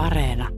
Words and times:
Areena. 0.00 0.48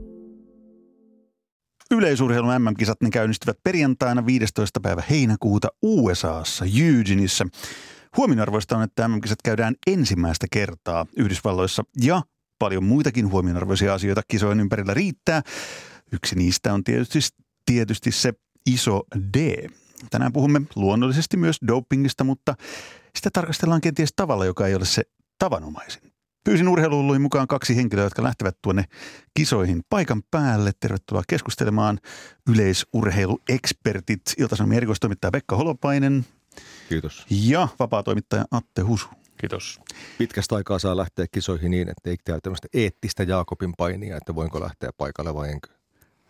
Yleisurheilun 1.91 2.61
MM-kisat 2.61 3.01
ne 3.01 3.09
käynnistyvät 3.09 3.57
perjantaina 3.63 4.25
15. 4.25 4.79
päivä 4.79 5.03
heinäkuuta 5.09 5.67
USAssa, 5.81 6.65
Eugeneissa. 6.65 7.45
Huomionarvoista 8.17 8.77
on, 8.77 8.83
että 8.83 9.07
MM-kisat 9.07 9.39
käydään 9.43 9.75
ensimmäistä 9.87 10.47
kertaa 10.51 11.05
Yhdysvalloissa 11.17 11.83
ja 12.01 12.21
paljon 12.59 12.83
muitakin 12.83 13.31
huomionarvoisia 13.31 13.93
asioita 13.93 14.21
kisojen 14.27 14.59
ympärillä 14.59 14.93
riittää. 14.93 15.41
Yksi 16.11 16.35
niistä 16.35 16.73
on 16.73 16.83
tietysti, 16.83 17.19
tietysti 17.65 18.11
se 18.11 18.33
iso 18.65 19.03
D. 19.37 19.67
Tänään 20.09 20.33
puhumme 20.33 20.61
luonnollisesti 20.75 21.37
myös 21.37 21.57
dopingista, 21.67 22.23
mutta 22.23 22.55
sitä 23.15 23.29
tarkastellaan 23.33 23.81
kenties 23.81 24.13
tavalla, 24.15 24.45
joka 24.45 24.67
ei 24.67 24.75
ole 24.75 24.85
se 24.85 25.03
tavanomaisin. 25.39 26.12
Pyysin 26.43 26.67
urheiluului 26.67 27.19
mukaan 27.19 27.47
kaksi 27.47 27.75
henkilöä, 27.75 28.03
jotka 28.03 28.23
lähtevät 28.23 28.57
tuonne 28.61 28.85
kisoihin 29.33 29.81
paikan 29.89 30.23
päälle. 30.31 30.71
Tervetuloa 30.79 31.23
keskustelemaan 31.27 31.99
yleisurheiluekspertit, 32.49 34.21
Ilta-Sanomien 34.37 34.77
erikoistoimittaja 34.77 35.31
Pekka 35.31 35.55
Holopainen 35.55 36.25
Kiitos. 36.89 37.25
ja 37.29 37.67
vapaatoimittaja 37.79 38.45
Atte 38.51 38.81
Husu. 38.81 39.07
Kiitos. 39.37 39.79
Pitkästä 40.17 40.55
aikaa 40.55 40.79
saa 40.79 40.97
lähteä 40.97 41.25
kisoihin 41.31 41.71
niin, 41.71 41.89
että 41.89 42.09
ei 42.09 42.17
käy 42.25 42.39
tämmöistä 42.43 42.67
eettistä 42.73 43.23
Jaakobin 43.23 43.73
painia, 43.77 44.17
että 44.17 44.35
voinko 44.35 44.61
lähteä 44.61 44.89
paikalle 44.97 45.33
vai 45.33 45.49
enkö. 45.49 45.69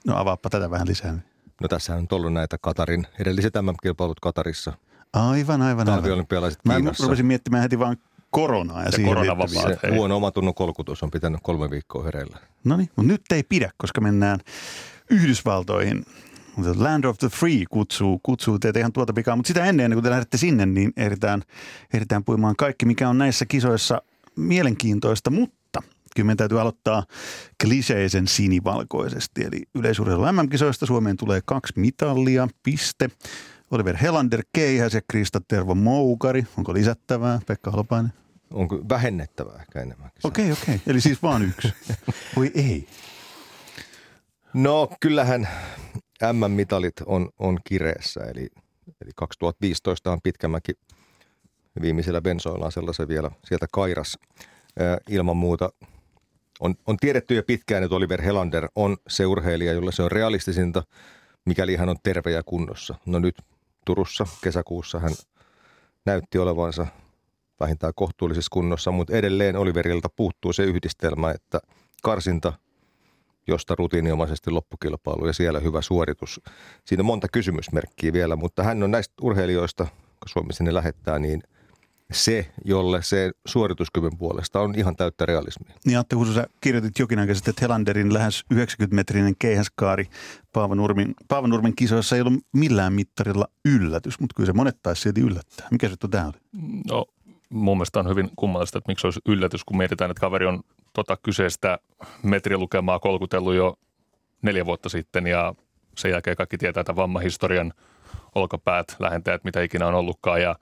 No 0.07 0.17
avaappa 0.17 0.49
tätä 0.49 0.69
vähän 0.69 0.87
lisää. 0.87 1.19
No 1.61 1.67
tässä 1.67 1.95
on 1.95 2.07
ollut 2.11 2.33
näitä 2.33 2.57
Katarin, 2.61 3.07
edelliset 3.19 3.53
MM-kilpailut 3.61 4.19
Katarissa, 4.19 4.73
Aivan, 5.13 5.31
aivan, 5.61 5.61
aivan. 5.61 5.85
talviolympialaiset 5.85 6.59
Mä 6.65 6.75
Kiinassa. 6.75 7.03
rupesin 7.03 7.25
miettimään 7.25 7.63
heti 7.63 7.79
vaan 7.79 7.97
koronaa 8.33 8.79
ja, 8.79 8.85
Ja 8.85 8.91
siihen 8.91 9.09
koronavapaat. 9.09 9.65
liittyviä. 9.65 9.91
Se 9.91 9.95
huono 9.97 10.15
omatunnon 10.15 10.53
kolkutus 10.53 11.03
on 11.03 11.11
pitänyt 11.11 11.39
kolme 11.43 11.69
viikkoa 11.69 12.03
hereillä. 12.03 12.37
No 12.63 12.77
niin, 12.77 12.89
mutta 12.95 13.11
nyt 13.11 13.21
ei 13.31 13.43
pidä, 13.43 13.71
koska 13.77 14.01
mennään 14.01 14.39
Yhdysvaltoihin. 15.09 16.05
The 16.61 16.73
Land 16.77 17.03
of 17.03 17.17
the 17.17 17.29
Free 17.29 17.63
kutsuu, 17.69 18.19
kutsuu 18.23 18.59
teitä 18.59 18.79
ihan 18.79 18.93
tuota 18.93 19.13
pikaa, 19.13 19.35
mutta 19.35 19.47
sitä 19.47 19.65
ennen, 19.65 19.83
ennen 19.83 19.95
kuin 19.95 20.03
te 20.03 20.09
lähdette 20.09 20.37
sinne, 20.37 20.65
niin 20.65 20.93
ehditään, 20.97 21.41
ehditään 21.93 22.23
puimaan 22.23 22.55
kaikki, 22.55 22.85
mikä 22.85 23.09
on 23.09 23.17
näissä 23.17 23.45
kisoissa 23.45 24.01
mielenkiintoista, 24.35 25.29
mutta 25.29 25.81
kyllä 26.15 26.25
meidän 26.25 26.37
täytyy 26.37 26.61
aloittaa 26.61 27.03
kliseisen 27.63 28.27
sinivalkoisesti. 28.27 29.43
Eli 29.43 29.61
yleisurheilu 29.75 30.23
MM-kisoista 30.31 30.85
Suomeen 30.85 31.17
tulee 31.17 31.41
kaksi 31.45 31.73
mitallia, 31.75 32.47
piste. 32.63 33.09
Oliver 33.71 33.97
Helander 33.97 34.43
Keihäs 34.53 34.93
ja 34.93 35.01
Krista 35.07 35.41
Tervo 35.47 35.75
Moukari. 35.75 36.43
Onko 36.57 36.73
lisättävää, 36.73 37.39
Pekka 37.47 37.71
Holopainen? 37.71 38.13
Onko 38.51 38.79
vähennettävää 38.89 39.61
ehkä 39.61 39.81
enemmänkin? 39.81 40.19
Okei, 40.23 40.51
okei. 40.51 40.81
Eli 40.87 41.01
siis 41.01 41.23
vaan 41.23 41.43
yksi. 41.43 41.73
Voi 42.35 42.51
ei. 42.55 42.87
No 44.53 44.89
kyllähän 44.99 45.47
MM-mitalit 46.33 46.93
on, 47.05 47.29
on 47.39 47.59
kireessä, 47.63 48.19
eli, 48.21 48.49
eli 49.01 49.11
2015 49.15 50.11
on 50.11 50.21
Pitkämäki 50.21 50.73
viimeisillä 51.81 52.21
bensoillaan 52.21 52.71
sellaisen 52.71 53.07
vielä 53.07 53.31
sieltä 53.43 53.65
kairas. 53.71 54.17
Ää, 54.79 54.97
ilman 55.09 55.37
muuta 55.37 55.69
on, 56.59 56.75
on 56.87 56.97
tiedetty 56.97 57.35
jo 57.35 57.43
pitkään, 57.43 57.83
että 57.83 57.95
Oliver 57.95 58.21
Helander 58.21 58.67
on 58.75 58.97
se 59.07 59.25
urheilija, 59.25 59.73
jolla 59.73 59.91
se 59.91 60.03
on 60.03 60.11
realistisinta, 60.11 60.83
mikäli 61.45 61.75
hän 61.75 61.89
on 61.89 61.97
terve 62.03 62.31
ja 62.31 62.43
kunnossa. 62.45 62.95
No 63.05 63.19
nyt 63.19 63.35
Turussa 63.85 64.27
kesäkuussa 64.43 64.99
hän 64.99 65.11
näytti 66.05 66.37
olevansa 66.37 66.87
vähintään 67.59 67.93
kohtuullisessa 67.95 68.49
kunnossa, 68.51 68.91
mutta 68.91 69.15
edelleen 69.15 69.55
Oliverilta 69.55 70.09
puuttuu 70.15 70.53
se 70.53 70.63
yhdistelmä, 70.63 71.31
että 71.31 71.59
karsinta– 72.03 72.53
josta 73.47 73.75
rutiininomaisesti 73.75 74.51
loppukilpailu 74.51 75.27
ja 75.27 75.33
siellä 75.33 75.59
hyvä 75.59 75.81
suoritus. 75.81 76.41
Siinä 76.85 77.01
on 77.01 77.05
monta 77.05 77.27
kysymysmerkkiä 77.27 78.13
vielä, 78.13 78.35
mutta 78.35 78.63
hän 78.63 78.83
on 78.83 78.91
näistä 78.91 79.13
urheilijoista, 79.21 79.83
kun 79.83 80.29
Suomi 80.29 80.53
sinne 80.53 80.73
lähettää, 80.73 81.19
niin 81.19 81.43
se, 82.11 82.51
jolle 82.65 83.03
se 83.03 83.31
suorituskyvyn 83.45 84.17
puolesta 84.17 84.59
on 84.59 84.73
ihan 84.77 84.95
täyttä 84.95 85.25
realismia. 85.25 85.75
Niin 85.85 85.99
Atte 85.99 86.15
Husu, 86.15 86.33
sä 86.33 86.47
kirjoitit 86.61 86.99
jokin 86.99 87.19
aika 87.19 87.35
sitten, 87.35 87.51
että 87.51 87.61
Helanderin 87.61 88.13
lähes 88.13 88.45
90-metrinen 88.53 89.35
keihäskaari 89.39 90.05
Paavanurmin, 90.53 91.13
Paavanurmin 91.27 91.75
kisoissa 91.75 92.15
ei 92.15 92.21
ollut 92.21 92.43
millään 92.53 92.93
mittarilla 92.93 93.47
yllätys, 93.65 94.19
mutta 94.19 94.33
kyllä 94.35 94.47
se 94.47 94.53
monet 94.53 94.77
taisi 94.83 95.01
silti 95.01 95.21
yllättää. 95.21 95.67
Mikä 95.71 95.89
se 95.89 95.95
tämä 96.11 96.25
oli? 96.25 96.37
No 96.89 97.05
mun 97.53 97.77
mielestä 97.77 97.99
on 97.99 98.09
hyvin 98.09 98.29
kummallista, 98.35 98.77
että 98.77 98.91
miksi 98.91 99.07
olisi 99.07 99.19
yllätys, 99.27 99.63
kun 99.63 99.77
mietitään, 99.77 100.11
että 100.11 100.21
kaveri 100.21 100.45
on 100.45 100.63
tota 100.93 101.17
kyseistä 101.23 101.79
metrilukemaa 102.23 102.99
kolkutellut 102.99 103.55
jo 103.55 103.75
neljä 104.41 104.65
vuotta 104.65 104.89
sitten 104.89 105.27
ja 105.27 105.55
sen 105.97 106.11
jälkeen 106.11 106.37
kaikki 106.37 106.57
tietää 106.57 106.83
tämän 106.83 106.95
vammahistorian 106.95 107.73
olkapäät, 108.35 108.95
lähentäjät, 108.99 109.43
mitä 109.43 109.61
ikinä 109.61 109.87
on 109.87 109.95
ollutkaan 109.95 110.41
ja 110.41 110.55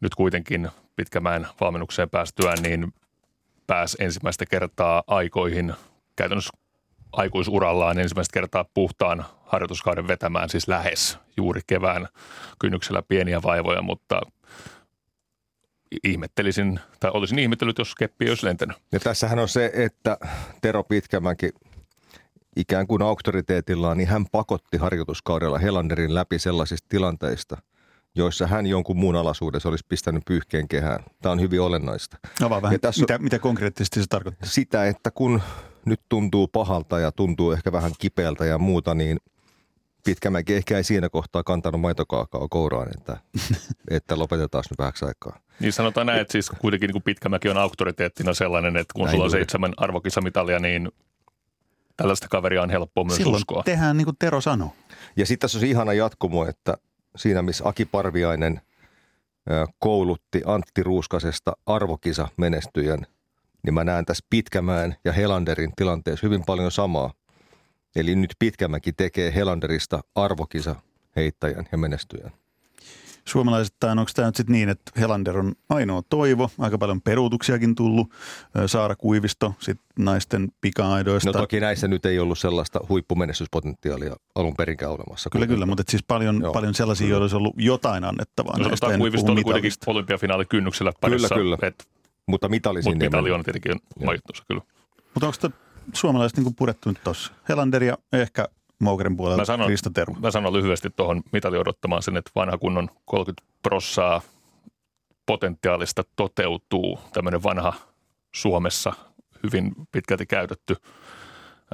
nyt 0.00 0.14
kuitenkin 0.14 0.68
pitkämään 0.96 1.48
valmennukseen 1.60 2.10
päästyään, 2.10 2.58
niin 2.62 2.94
pääsi 3.66 3.96
ensimmäistä 4.00 4.46
kertaa 4.46 5.02
aikoihin 5.06 5.74
käytännössä 6.16 6.50
aikuisurallaan 7.12 7.98
ensimmäistä 7.98 8.32
kertaa 8.32 8.64
puhtaan 8.74 9.24
harjoituskauden 9.44 10.08
vetämään, 10.08 10.48
siis 10.48 10.68
lähes 10.68 11.18
juuri 11.36 11.60
kevään 11.66 12.08
kynnyksellä 12.58 13.02
pieniä 13.08 13.42
vaivoja, 13.42 13.82
mutta 13.82 14.20
ihmettelisin, 16.04 16.80
tai 17.00 17.10
olisin 17.14 17.38
ihmetellyt, 17.38 17.78
jos 17.78 17.94
keppi 17.94 18.28
olisi 18.28 18.46
lentänyt. 18.46 18.76
Ja 18.92 19.00
tässähän 19.00 19.38
on 19.38 19.48
se, 19.48 19.70
että 19.74 20.18
Tero 20.62 20.84
Pitkämäki 20.84 21.50
ikään 22.56 22.86
kuin 22.86 23.02
auktoriteetillaan, 23.02 23.96
niin 23.96 24.08
hän 24.08 24.26
pakotti 24.32 24.76
harjoituskaudella 24.76 25.58
Helanderin 25.58 26.14
läpi 26.14 26.38
sellaisista 26.38 26.86
tilanteista, 26.88 27.56
joissa 28.14 28.46
hän 28.46 28.66
jonkun 28.66 28.96
muun 28.96 29.16
alaisuudessa 29.16 29.68
olisi 29.68 29.86
pistänyt 29.88 30.22
pyyhkeen 30.26 30.68
kehään. 30.68 31.04
Tämä 31.22 31.32
on 31.32 31.40
hyvin 31.40 31.60
olennaista. 31.60 32.18
Avaa 32.42 32.62
vähän, 32.62 32.74
Ja 32.74 32.78
tässä 32.78 33.00
mitä, 33.00 33.18
mitä 33.18 33.38
konkreettisesti 33.38 34.00
se 34.00 34.06
tarkoittaa? 34.08 34.48
sitä, 34.48 34.86
että 34.86 35.10
kun 35.10 35.42
nyt 35.84 36.00
tuntuu 36.08 36.48
pahalta 36.48 36.98
ja 36.98 37.12
tuntuu 37.12 37.52
ehkä 37.52 37.72
vähän 37.72 37.92
kipeältä 37.98 38.44
ja 38.44 38.58
muuta, 38.58 38.94
niin 38.94 39.18
Pitkämäki 40.04 40.54
ehkä 40.54 40.76
ei 40.76 40.84
siinä 40.84 41.08
kohtaa 41.08 41.42
kantanut 41.42 41.80
maitokaakao 41.80 42.48
kouraan, 42.50 42.88
että, 42.98 43.16
että 43.96 44.18
lopetetaan 44.18 44.64
nyt 44.70 44.78
vähäksi 44.78 45.04
aikaa. 45.04 45.40
Niin 45.60 45.72
sanotaan 45.72 46.06
näin, 46.06 46.20
että 46.20 46.32
siis 46.32 46.50
kuitenkin 46.50 46.86
niin 46.88 46.92
kuin 46.92 47.02
Pitkämäki 47.02 47.48
on 47.48 47.56
auktoriteettina 47.56 48.34
sellainen, 48.34 48.76
että 48.76 48.92
kun 48.94 49.04
Näin 49.04 49.10
sulla 49.12 49.24
on 49.24 49.28
juuri. 49.28 49.38
seitsemän 49.40 49.72
arvokisamitalia, 49.76 50.58
niin 50.58 50.88
tällaista 51.96 52.28
kaveria 52.28 52.62
on 52.62 52.70
helppoa 52.70 53.04
myös 53.04 53.16
Silloin 53.16 53.36
uskoa. 53.36 53.62
tehdään 53.62 53.96
niin 53.96 54.04
kuin 54.04 54.16
Tero 54.18 54.40
sanoo. 54.40 54.72
Ja 55.16 55.26
sitten 55.26 55.40
tässä 55.44 55.58
on 55.58 55.60
se 55.60 55.66
ihana 55.66 55.92
jatkumo, 55.92 56.46
että 56.46 56.74
siinä 57.16 57.42
missä 57.42 57.68
Aki 57.68 57.84
Parviainen 57.84 58.60
koulutti 59.78 60.42
Antti 60.46 60.82
Ruuskasesta 60.82 61.52
arvokisa 61.66 62.28
menestyjän, 62.36 63.06
niin 63.64 63.74
mä 63.74 63.84
näen 63.84 64.04
tässä 64.04 64.26
Pitkämään 64.30 64.96
ja 65.04 65.12
Helanderin 65.12 65.72
tilanteessa 65.76 66.26
hyvin 66.26 66.44
paljon 66.46 66.72
samaa. 66.72 67.12
Eli 67.96 68.16
nyt 68.16 68.34
Pitkämäki 68.38 68.92
tekee 68.92 69.34
Helanderista 69.34 70.00
arvokisa 70.14 70.76
heittäjän 71.16 71.68
ja 71.72 71.78
menestyjän. 71.78 72.30
Suomalaisittain 73.24 73.98
onko 73.98 74.10
tämä 74.14 74.28
nyt 74.28 74.36
sitten 74.36 74.52
niin, 74.52 74.68
että 74.68 74.92
Helander 75.00 75.38
on 75.38 75.52
ainoa 75.68 76.02
toivo, 76.08 76.50
aika 76.58 76.78
paljon 76.78 77.00
peruutuksiakin 77.00 77.74
tullut, 77.74 78.10
Saara 78.66 78.96
Kuivisto, 78.96 79.54
sitten 79.58 79.86
naisten 79.98 80.48
pika-aidoista. 80.60 81.28
No 81.32 81.40
toki 81.40 81.60
näissä 81.60 81.88
nyt 81.88 82.06
ei 82.06 82.18
ollut 82.18 82.38
sellaista 82.38 82.80
huippumenestyspotentiaalia 82.88 84.16
alun 84.34 84.54
perinkään 84.56 84.92
olemassa. 84.92 85.30
Kyllä, 85.30 85.46
kyllä, 85.46 85.66
mutta 85.66 85.80
et 85.80 85.88
siis 85.88 86.02
paljon, 86.02 86.40
Joo, 86.42 86.52
paljon 86.52 86.74
sellaisia, 86.74 87.04
kyllä. 87.04 87.12
joilla 87.12 87.24
olisi 87.24 87.36
ollut 87.36 87.54
jotain 87.56 88.04
annettavaa. 88.04 88.58
No 88.58 88.64
sanotaan 88.64 88.92
en 88.92 88.98
Kuivisto 89.00 89.32
oli 89.32 89.42
kuitenkin 89.42 89.68
mitalista. 89.68 89.90
olympiafinaalikynnyksellä 89.90 90.92
parissa. 91.00 91.34
kyllä. 91.34 91.58
Et, 91.62 91.88
Mutta 92.26 92.48
mitali 92.48 92.80
mutta 92.84 93.04
mitali 93.04 93.30
on 93.30 93.42
tietenkin 93.42 93.72
oma 94.02 94.12
juttunsa 94.14 94.44
kyllä. 94.48 94.62
Mutta 95.14 95.26
onko 95.26 95.58
suomalaiset 95.94 96.38
niin 96.38 96.54
purettu 96.54 96.88
nyt 96.88 97.00
tuossa? 97.04 97.32
Helander 97.48 97.82
ja 97.84 97.98
ehkä 98.12 98.48
Moukeren 98.80 99.16
puolelta 99.16 99.40
Mä 99.40 99.44
sanon- 99.44 99.66
Krista 99.66 99.90
Tervo. 99.90 100.14
Mä 100.20 100.30
sanon 100.30 100.52
lyhyesti 100.52 100.90
tuohon 100.90 101.22
mitali 101.32 101.58
odottamaan 101.58 102.02
sen, 102.02 102.16
että 102.16 102.30
vanha 102.34 102.58
kunnon 102.58 102.88
30 103.04 103.42
prossaa 103.62 104.20
potentiaalista 105.26 106.04
toteutuu. 106.16 107.00
Tämmöinen 107.12 107.42
vanha 107.42 107.72
Suomessa 108.34 108.92
hyvin 109.42 109.72
pitkälti 109.92 110.26
käytetty. 110.26 110.76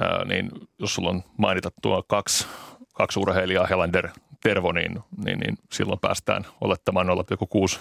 Ää, 0.01 0.25
niin 0.25 0.49
jos 0.79 0.93
sulla 0.95 1.09
on 1.09 1.23
mainita 1.37 1.71
tuo 1.81 2.03
kaksi, 2.07 2.47
kaksi 2.93 3.19
urheilijaa, 3.19 3.67
Helander, 3.67 4.09
Tervo, 4.43 4.71
niin, 4.71 4.99
niin, 5.25 5.39
niin 5.39 5.57
silloin 5.71 5.99
päästään 5.99 6.45
olettamaan 6.61 7.07
0,6 7.07 7.79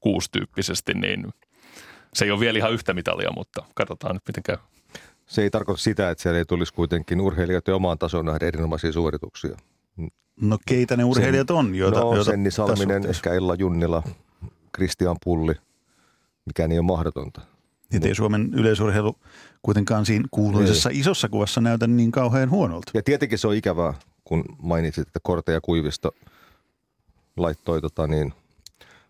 kuusi 0.00 0.30
tyyppisesti, 0.32 0.94
niin 0.94 1.34
se 2.14 2.24
ei 2.24 2.30
ole 2.30 2.40
vielä 2.40 2.58
ihan 2.58 2.72
yhtä 2.72 2.94
mitalia, 2.94 3.30
mutta 3.36 3.64
katsotaan 3.74 4.14
nyt 4.14 4.22
miten 4.26 4.42
käy. 4.42 4.56
Se 5.26 5.42
ei 5.42 5.50
tarkoita 5.50 5.82
sitä, 5.82 6.10
että 6.10 6.22
siellä 6.22 6.38
ei 6.38 6.44
tulisi 6.44 6.74
kuitenkin 6.74 7.20
urheilijoiden 7.20 7.74
omaan 7.74 7.98
tasoon 7.98 8.26
nähdä 8.26 8.46
erinomaisia 8.46 8.92
suorituksia. 8.92 9.56
No 10.40 10.58
keitä 10.66 10.96
ne 10.96 11.04
urheilijat 11.04 11.50
on, 11.50 11.74
joita, 11.74 12.00
no, 12.00 12.14
joita 12.14 12.30
Senni 12.30 12.50
Salminen, 12.50 13.06
ehkä 13.06 13.32
Ella 13.32 13.54
Junnila, 13.54 14.02
Kristian 14.72 15.16
Pulli, 15.24 15.54
mikä 16.46 16.68
niin 16.68 16.78
on 16.78 16.84
mahdotonta. 16.84 17.40
Niin 17.92 18.06
ei 18.06 18.14
Suomen 18.14 18.50
yleisurheilu 18.54 19.16
kuitenkaan 19.62 20.06
siinä 20.06 20.24
kuuluisessa 20.30 20.90
ei. 20.90 20.98
isossa 21.00 21.28
kuvassa 21.28 21.60
näytä 21.60 21.86
niin 21.86 22.10
kauhean 22.10 22.50
huonolta. 22.50 22.90
Ja 22.94 23.02
tietenkin 23.02 23.38
se 23.38 23.48
on 23.48 23.54
ikävää, 23.54 23.94
kun 24.24 24.44
mainitsit, 24.62 25.06
että 25.06 25.20
Korte 25.22 25.52
ja 25.52 25.60
Kuivisto 25.60 26.14
laittoi, 27.36 27.80
tota 27.80 28.06
niin, 28.06 28.32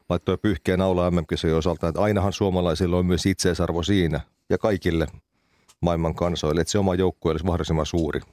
laittoi 0.09 0.39
pyyhkeen 0.39 0.81
aula 0.81 1.11
mm 1.11 1.57
osalta, 1.57 1.89
että 1.89 2.01
ainahan 2.01 2.33
suomalaisilla 2.33 2.97
on 2.97 3.07
myös 3.07 3.27
itseisarvo 3.27 3.83
siinä 3.83 4.21
ja 4.51 4.59
kaikille 4.59 5.07
maailman 5.87 6.15
kansoille, 6.15 6.61
että 6.61 6.71
se 6.71 6.79
oma 6.79 6.95
joukkue 6.95 7.31
olisi 7.31 7.45
mahdollisimman 7.45 7.87
suuri– 7.87 8.21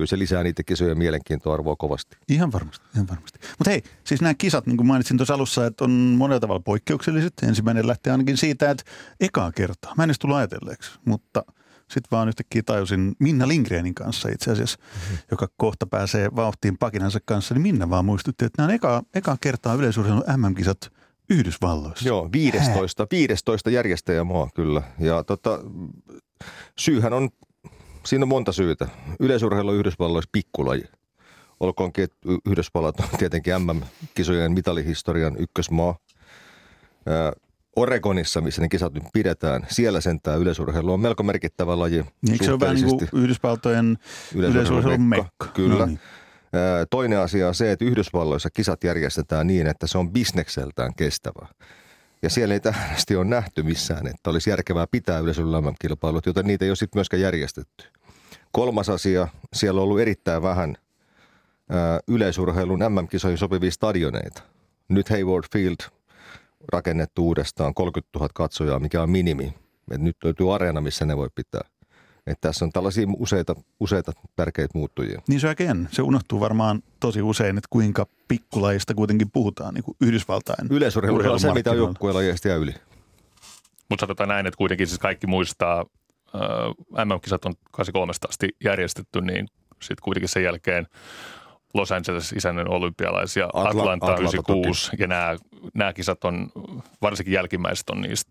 kyllä 0.00 0.08
se 0.08 0.18
lisää 0.18 0.42
niitä 0.42 0.62
kisojen 0.62 0.98
mielenkiintoarvoa 0.98 1.76
kovasti. 1.76 2.16
Ihan 2.28 2.52
varmasti, 2.52 2.86
ihan 2.94 3.08
varmasti. 3.08 3.38
Mutta 3.58 3.70
hei, 3.70 3.82
siis 4.04 4.20
nämä 4.20 4.34
kisat, 4.34 4.66
niin 4.66 4.76
kuin 4.76 4.86
mainitsin 4.86 5.16
tuossa 5.16 5.34
alussa, 5.34 5.66
että 5.66 5.84
on 5.84 5.90
monella 5.90 6.40
tavalla 6.40 6.60
poikkeukselliset. 6.60 7.32
Ensimmäinen 7.42 7.86
lähtee 7.86 8.10
ainakin 8.10 8.36
siitä, 8.36 8.70
että 8.70 8.84
ekaa 9.20 9.52
kertaa, 9.52 9.94
mä 9.96 10.04
en 10.04 10.08
edes 10.10 10.18
tullut 10.18 10.36
ajatelleeksi, 10.36 10.90
mutta 11.04 11.44
sitten 11.78 12.08
vaan 12.10 12.28
yhtäkkiä 12.28 12.62
tajusin 12.66 13.12
Minna 13.18 13.48
Lindgrenin 13.48 13.94
kanssa 13.94 14.28
itse 14.28 14.50
asiassa, 14.50 14.78
mm-hmm. 14.80 15.18
joka 15.30 15.48
kohta 15.56 15.86
pääsee 15.86 16.30
vauhtiin 16.36 16.78
pakinansa 16.78 17.18
kanssa, 17.24 17.54
niin 17.54 17.62
Minna 17.62 17.90
vaan 17.90 18.04
muistutti, 18.04 18.44
että 18.44 18.62
nämä 18.62 18.68
on 18.68 18.74
ekaa, 18.74 19.02
ekaa 19.14 19.36
kertaa 19.40 19.74
yleisurheilun 19.74 20.24
MM-kisat 20.36 20.92
Yhdysvalloissa. 21.30 22.08
Joo, 22.08 22.28
15, 22.32 23.06
15 23.10 23.70
järjestäjämaa 23.70 24.48
kyllä. 24.54 24.82
Ja 24.98 25.24
tota, 25.24 25.58
syyhän 26.78 27.12
on 27.12 27.28
siinä 28.06 28.24
on 28.24 28.28
monta 28.28 28.52
syytä. 28.52 28.88
Yleisurheilu 29.20 29.70
on 29.70 29.76
Yhdysvalloissa 29.76 30.30
pikkulaji. 30.32 30.84
Olkoonkin, 31.60 32.04
että 32.04 32.16
Yhdysvallat 32.46 33.00
on 33.00 33.18
tietenkin 33.18 33.54
MM-kisojen 33.62 34.52
mitalihistorian 34.52 35.36
ykkösmaa. 35.38 35.98
Oregonissa, 37.76 38.40
missä 38.40 38.62
ne 38.62 38.68
kisat 38.68 38.94
nyt 38.94 39.02
pidetään, 39.12 39.66
siellä 39.68 40.00
sentään 40.00 40.40
yleisurheilu 40.40 40.92
on 40.92 41.00
melko 41.00 41.22
merkittävä 41.22 41.78
laji. 41.78 42.04
Niin, 42.22 42.44
se 42.44 42.52
on 42.52 42.60
vähän 42.60 42.76
niin 42.76 42.88
kuin 42.88 43.08
Yhdysvaltojen 43.12 43.98
yleisurheilun 44.34 45.02
mekka. 45.02 45.24
mekka. 45.24 45.46
Kyllä. 45.46 45.78
No 45.78 45.86
niin. 45.86 46.00
Toinen 46.90 47.18
asia 47.18 47.48
on 47.48 47.54
se, 47.54 47.72
että 47.72 47.84
Yhdysvalloissa 47.84 48.50
kisat 48.50 48.84
järjestetään 48.84 49.46
niin, 49.46 49.66
että 49.66 49.86
se 49.86 49.98
on 49.98 50.12
bisnekseltään 50.12 50.94
kestävä. 50.94 51.46
Ja 52.22 52.30
siellä 52.30 52.54
ei 52.54 52.60
tähästi 52.60 53.16
ole 53.16 53.24
nähty 53.24 53.62
missään, 53.62 54.06
että 54.06 54.30
olisi 54.30 54.50
järkevää 54.50 54.86
pitää 54.86 55.18
yleisön 55.18 55.46
kilpailut, 55.80 56.26
joten 56.26 56.46
niitä 56.46 56.64
ei 56.64 56.70
ole 56.70 56.76
sitten 56.76 56.98
myöskään 56.98 57.20
järjestetty. 57.20 57.84
Kolmas 58.52 58.88
asia, 58.88 59.28
siellä 59.52 59.78
on 59.78 59.84
ollut 59.84 60.00
erittäin 60.00 60.42
vähän 60.42 60.76
yleisurheilun 62.08 62.80
MM-kisoihin 62.88 63.38
sopivia 63.38 63.70
stadioneita. 63.70 64.42
Nyt 64.88 65.08
Hayward 65.08 65.44
Field 65.52 65.76
rakennettu 66.72 67.26
uudestaan 67.26 67.74
30 67.74 68.18
000 68.18 68.28
katsojaa, 68.34 68.78
mikä 68.78 69.02
on 69.02 69.10
minimi. 69.10 69.54
Et 69.90 70.00
nyt 70.00 70.16
löytyy 70.24 70.54
areena, 70.54 70.80
missä 70.80 71.04
ne 71.04 71.16
voi 71.16 71.28
pitää. 71.34 71.68
Että 72.30 72.48
tässä 72.48 72.64
on 72.64 72.72
tällaisia 72.72 73.06
useita, 73.18 73.54
useita 73.80 74.12
tärkeitä 74.36 74.78
muuttujia. 74.78 75.22
Niin 75.28 75.40
se 75.40 75.48
oikein. 75.48 75.88
Se 75.92 76.02
unohtuu 76.02 76.40
varmaan 76.40 76.82
tosi 77.00 77.22
usein, 77.22 77.58
että 77.58 77.68
kuinka 77.70 78.06
pikkulajista 78.28 78.94
kuitenkin 78.94 79.30
puhutaan 79.30 79.74
niin 79.74 79.84
kuin 79.84 79.96
Yhdysvaltain. 80.00 80.68
Yleisurheilu 80.70 81.32
on 81.32 81.40
se, 81.40 81.52
mitä 81.52 81.74
joukkueelajista 81.74 82.48
jää 82.48 82.56
yli. 82.56 82.74
Mutta 83.88 84.02
sanotaan 84.02 84.28
näin, 84.28 84.46
että 84.46 84.58
kuitenkin 84.58 84.86
siis 84.86 84.98
kaikki 84.98 85.26
muistaa, 85.26 85.86
äh, 86.34 87.04
MM-kisat 87.04 87.44
on 87.44 87.54
83 87.70 88.12
asti 88.28 88.48
järjestetty, 88.64 89.20
niin 89.20 89.46
sitten 89.72 90.02
kuitenkin 90.02 90.28
sen 90.28 90.42
jälkeen 90.42 90.86
Los 91.74 91.92
Angeles 91.92 92.32
isännön 92.32 92.68
olympialaisia, 92.68 93.46
Atla- 93.46 93.68
Atlanta, 93.68 94.06
Atlanta 94.06 94.22
96 94.22 94.90
toki. 94.90 95.02
ja 95.02 95.06
nämä, 95.06 95.36
nämä 95.74 95.92
kisat 95.92 96.24
on, 96.24 96.52
varsinkin 97.02 97.34
jälkimmäiset 97.34 97.90
on 97.90 98.00
niistä 98.00 98.30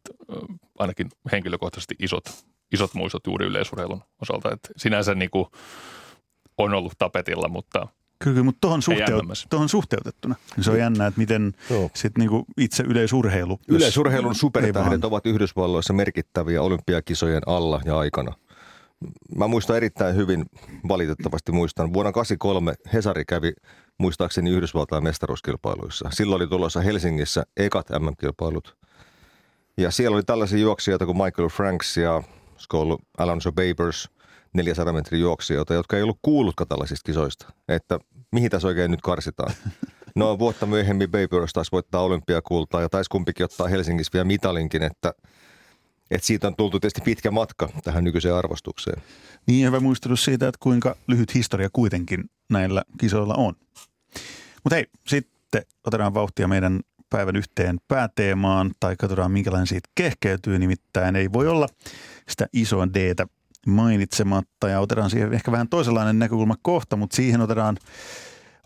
ainakin 0.80 1.10
henkilökohtaisesti 1.32 1.96
isot 2.00 2.24
isot 2.74 2.94
muistot 2.94 3.28
juuri 3.28 3.46
yleisurheilun 3.46 4.04
osalta. 4.22 4.52
että 4.52 4.70
sinänsä 4.78 5.16
niin 5.16 5.30
kuin 5.30 5.46
on 6.58 6.74
ollut 6.74 6.94
tapetilla, 6.98 7.48
mutta 7.48 7.80
Kyllä, 7.80 8.34
kyllä 8.34 8.44
mutta 8.44 8.58
tuohon, 8.62 8.82
suhteut, 8.82 9.24
tuohon 9.50 9.70
suhteutettuna. 9.70 10.36
Se 10.62 10.72
on 10.72 10.80
jännä, 10.80 11.08
että 11.08 11.20
miten 11.20 11.54
sit 11.96 12.18
niinku 12.18 12.46
itse 12.58 12.84
yleisurheilu. 12.84 13.60
Yleisurheilun 13.68 14.36
supertähdet 14.36 15.06
ovat 15.06 15.26
Yhdysvalloissa 15.26 15.94
merkittäviä 15.94 16.62
olympiakisojen 16.62 17.42
alla 17.46 17.82
ja 17.86 18.00
aikana. 18.00 18.34
Mä 19.36 19.48
muistan 19.48 19.78
erittäin 19.78 20.16
hyvin, 20.16 20.46
valitettavasti 20.88 21.52
muistan, 21.52 21.94
vuonna 21.94 22.12
1983 22.12 22.74
Hesari 22.94 23.26
kävi 23.26 23.54
muistaakseni 23.98 24.50
Yhdysvaltain 24.50 25.04
mestaruuskilpailuissa. 25.04 26.10
Silloin 26.14 26.42
oli 26.42 26.48
tulossa 26.48 26.82
Helsingissä 26.82 27.44
ekat 27.58 27.90
MM-kilpailut. 27.90 28.78
Ja 29.78 29.92
siellä 29.92 30.16
oli 30.16 30.24
tällaisia 30.24 30.60
juoksijoita 30.60 31.06
kuin 31.06 31.18
Michael 31.18 31.50
Franks 31.50 31.98
ja 31.98 32.24
olisiko 32.60 32.82
ollut 32.82 33.02
Alonso 33.18 33.52
Babers, 33.52 34.10
400 34.54 34.94
metrin 34.94 35.22
juoksijoita, 35.22 35.74
jotka 35.74 35.98
ei 35.98 36.04
ollut 36.04 36.20
kuullutkaan 36.22 36.68
tällaisista 36.68 37.06
kisoista, 37.06 37.54
että 37.68 38.00
mihin 38.32 38.52
tässä 38.52 38.68
oikein 38.68 38.92
nyt 38.92 39.02
karsitaan. 39.02 39.54
No 40.16 40.40
vuotta 40.40 40.66
myöhemmin 40.66 41.12
Babers 41.12 41.54
taas 41.54 41.72
voittaa 41.72 42.02
olympiakultaa 42.02 42.82
ja 42.82 42.90
taisi 42.90 43.10
kumpikin 43.10 43.44
ottaa 43.44 43.68
Helsingissä 43.68 44.14
vielä 44.14 44.24
mitalinkin, 44.24 44.84
että 44.84 45.14
että 46.12 46.28
siitä 46.28 46.48
on 46.48 46.56
tultu 46.56 46.80
tietysti 46.80 47.02
pitkä 47.02 47.32
matka 47.32 47.70
tähän 47.84 48.04
nykyiseen 48.04 48.36
arvostukseen. 48.36 49.02
Niin 49.46 49.68
hyvä 49.68 49.80
muistutus 49.80 50.26
siitä, 50.26 50.48
että 50.48 50.60
kuinka 50.60 50.96
lyhyt 51.08 51.36
historia 51.36 51.70
kuitenkin 51.74 52.24
näillä 52.50 52.84
kisoilla 53.00 53.34
on. 53.34 53.54
Mutta 54.64 54.76
hei, 54.76 54.86
sitten 55.08 55.64
otetaan 55.88 56.14
vauhtia 56.14 56.48
meidän 56.48 56.80
päivän 57.10 57.36
yhteen 57.36 57.78
pääteemaan 57.88 58.72
tai 58.80 58.96
katsotaan 58.96 59.32
minkälainen 59.32 59.68
siitä 59.68 59.90
kehkeytyy. 59.96 60.60
Nimittäin 60.60 61.16
ei 61.16 61.34
voi 61.34 61.48
olla 61.48 61.68
sitä 62.30 62.48
isoa 62.54 62.88
d 62.94 63.26
mainitsematta 63.68 64.70
ja 64.70 64.80
otetaan 64.80 65.10
siihen 65.10 65.34
ehkä 65.34 65.52
vähän 65.52 65.70
toisenlainen 65.70 66.20
näkökulma 66.20 66.56
kohta, 66.62 66.96
mutta 66.96 67.16
siihen 67.16 67.42
otetaan 67.42 67.78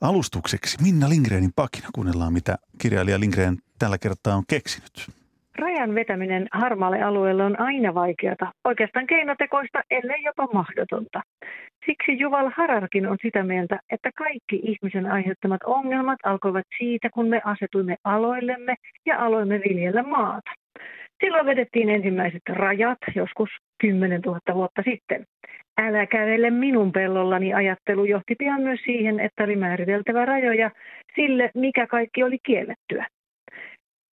alustukseksi 0.01 0.77
Minna 0.81 1.09
Lindgrenin 1.09 1.53
pakina. 1.55 1.89
Kuunnellaan, 1.93 2.33
mitä 2.33 2.57
kirjailija 2.77 3.19
Lindgren 3.19 3.57
tällä 3.79 3.97
kertaa 3.97 4.35
on 4.35 4.43
keksinyt. 4.47 5.22
Rajan 5.59 5.95
vetäminen 5.95 6.47
harmaalle 6.51 7.01
alueelle 7.01 7.43
on 7.43 7.59
aina 7.59 7.93
vaikeata, 7.93 8.51
oikeastaan 8.65 9.07
keinotekoista, 9.07 9.81
ellei 9.91 10.23
jopa 10.23 10.47
mahdotonta. 10.53 11.21
Siksi 11.85 12.19
Juval 12.19 12.51
Hararkin 12.55 13.07
on 13.07 13.17
sitä 13.21 13.43
mieltä, 13.43 13.79
että 13.89 14.09
kaikki 14.15 14.59
ihmisen 14.63 15.11
aiheuttamat 15.11 15.61
ongelmat 15.65 16.19
alkoivat 16.25 16.65
siitä, 16.77 17.09
kun 17.09 17.27
me 17.27 17.41
asetuimme 17.43 17.95
aloillemme 18.03 18.75
ja 19.05 19.19
aloimme 19.19 19.61
viljellä 19.69 20.03
maata. 20.03 20.51
Silloin 21.23 21.45
vedettiin 21.45 21.89
ensimmäiset 21.89 22.41
rajat 22.49 22.97
joskus 23.15 23.49
10 23.81 24.21
000 24.21 24.39
vuotta 24.53 24.81
sitten. 24.81 25.25
Älä 25.81 26.05
kävele 26.05 26.49
minun 26.49 26.91
pellollani 26.91 27.53
ajattelu 27.53 28.05
johti 28.05 28.35
pian 28.35 28.61
myös 28.61 28.79
siihen, 28.85 29.19
että 29.19 29.43
oli 29.43 29.55
määriteltävä 29.55 30.25
rajoja 30.25 30.71
sille, 31.15 31.51
mikä 31.55 31.87
kaikki 31.87 32.23
oli 32.23 32.37
kiellettyä. 32.45 33.07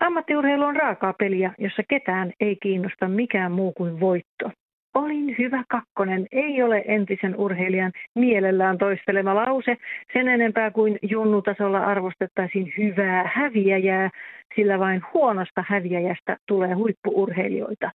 Ammattiurheilu 0.00 0.64
on 0.64 0.76
raakaa 0.76 1.14
peliä, 1.18 1.52
jossa 1.58 1.82
ketään 1.88 2.32
ei 2.40 2.56
kiinnosta 2.62 3.08
mikään 3.08 3.52
muu 3.52 3.72
kuin 3.72 4.00
voitto. 4.00 4.50
Olin 4.94 5.34
hyvä 5.38 5.64
kakkonen, 5.68 6.26
ei 6.32 6.62
ole 6.62 6.84
entisen 6.86 7.36
urheilijan 7.36 7.92
mielellään 8.14 8.78
toistelema 8.78 9.34
lause, 9.34 9.76
sen 10.12 10.28
enempää 10.28 10.70
kuin 10.70 10.98
junnutasolla 11.02 11.78
arvostettaisiin 11.78 12.72
hyvää 12.78 13.30
häviäjää, 13.34 14.10
sillä 14.54 14.78
vain 14.78 15.02
huonosta 15.14 15.64
häviäjästä 15.68 16.36
tulee 16.48 16.74
huippuurheilijoita. 16.74 17.90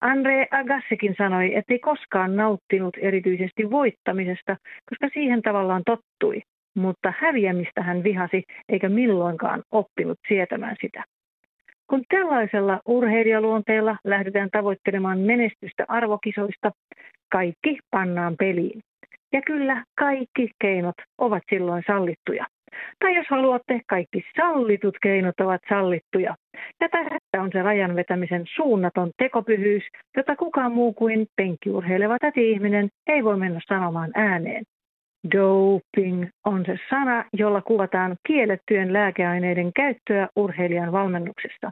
Andre 0.00 0.46
Agassekin 0.50 1.14
sanoi, 1.18 1.54
ettei 1.54 1.78
koskaan 1.78 2.36
nauttinut 2.36 2.96
erityisesti 3.00 3.70
voittamisesta, 3.70 4.56
koska 4.90 5.08
siihen 5.14 5.42
tavallaan 5.42 5.82
tottui, 5.86 6.42
mutta 6.76 7.12
häviämistä 7.18 7.82
hän 7.82 8.04
vihasi 8.04 8.42
eikä 8.68 8.88
milloinkaan 8.88 9.62
oppinut 9.70 10.18
sietämään 10.28 10.76
sitä. 10.80 11.04
Kun 11.90 12.02
tällaisella 12.08 12.80
urheilijaluonteella 12.86 13.96
lähdetään 14.04 14.48
tavoittelemaan 14.52 15.18
menestystä 15.18 15.84
arvokisoista, 15.88 16.70
kaikki 17.32 17.78
pannaan 17.90 18.36
peliin. 18.38 18.80
Ja 19.32 19.42
kyllä 19.42 19.84
kaikki 19.98 20.50
keinot 20.60 20.94
ovat 21.18 21.42
silloin 21.50 21.82
sallittuja. 21.86 22.46
Tai 22.98 23.14
jos 23.14 23.26
haluatte, 23.30 23.80
kaikki 23.86 24.24
sallitut 24.36 24.96
keinot 25.02 25.40
ovat 25.40 25.60
sallittuja. 25.68 26.34
Ja 26.80 26.88
tässä 26.88 27.42
on 27.42 27.50
se 27.52 27.62
rajan 27.62 27.96
vetämisen 27.96 28.44
suunnaton 28.56 29.10
tekopyhyys, 29.18 29.82
jota 30.16 30.36
kukaan 30.36 30.72
muu 30.72 30.92
kuin 30.92 31.26
penkkiurheileva 31.36 32.18
täti-ihminen 32.18 32.88
ei 33.06 33.24
voi 33.24 33.36
mennä 33.36 33.60
sanomaan 33.68 34.10
ääneen. 34.14 34.64
Doping 35.32 36.28
on 36.46 36.64
se 36.66 36.78
sana, 36.90 37.24
jolla 37.32 37.62
kuvataan 37.62 38.16
kiellettyjen 38.26 38.92
lääkeaineiden 38.92 39.72
käyttöä 39.72 40.28
urheilijan 40.36 40.92
valmennuksesta. 40.92 41.70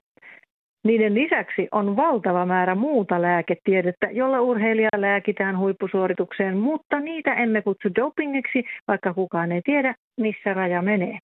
Niiden 0.84 1.14
lisäksi 1.14 1.68
on 1.72 1.96
valtava 1.96 2.46
määrä 2.46 2.74
muuta 2.74 3.22
lääketiedettä, 3.22 4.06
jolla 4.10 4.40
urheilija 4.40 4.88
lääkitään 4.96 5.58
huippusuoritukseen, 5.58 6.56
mutta 6.56 7.00
niitä 7.00 7.34
emme 7.34 7.62
kutsu 7.62 7.88
dopingiksi, 7.96 8.64
vaikka 8.88 9.14
kukaan 9.14 9.52
ei 9.52 9.62
tiedä, 9.64 9.94
missä 10.20 10.54
raja 10.54 10.82
menee. 10.82 11.18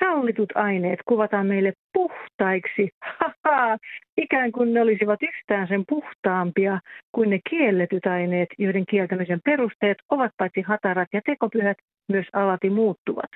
Sallitut 0.00 0.52
aineet 0.54 1.00
kuvataan 1.06 1.46
meille 1.46 1.72
puhtaiksi, 1.92 2.88
haha, 3.18 3.78
ikään 4.16 4.52
kuin 4.52 4.74
ne 4.74 4.80
olisivat 4.80 5.22
yhtään 5.22 5.68
sen 5.68 5.84
puhtaampia 5.88 6.80
kuin 7.12 7.30
ne 7.30 7.38
kielletyt 7.50 8.06
aineet, 8.06 8.48
joiden 8.58 8.84
kieltämisen 8.86 9.40
perusteet 9.44 9.98
ovat 10.10 10.32
paitsi 10.36 10.62
hatarat 10.62 11.08
ja 11.12 11.20
tekopyhät, 11.26 11.76
myös 12.08 12.26
alati 12.32 12.70
muuttuvat. 12.70 13.30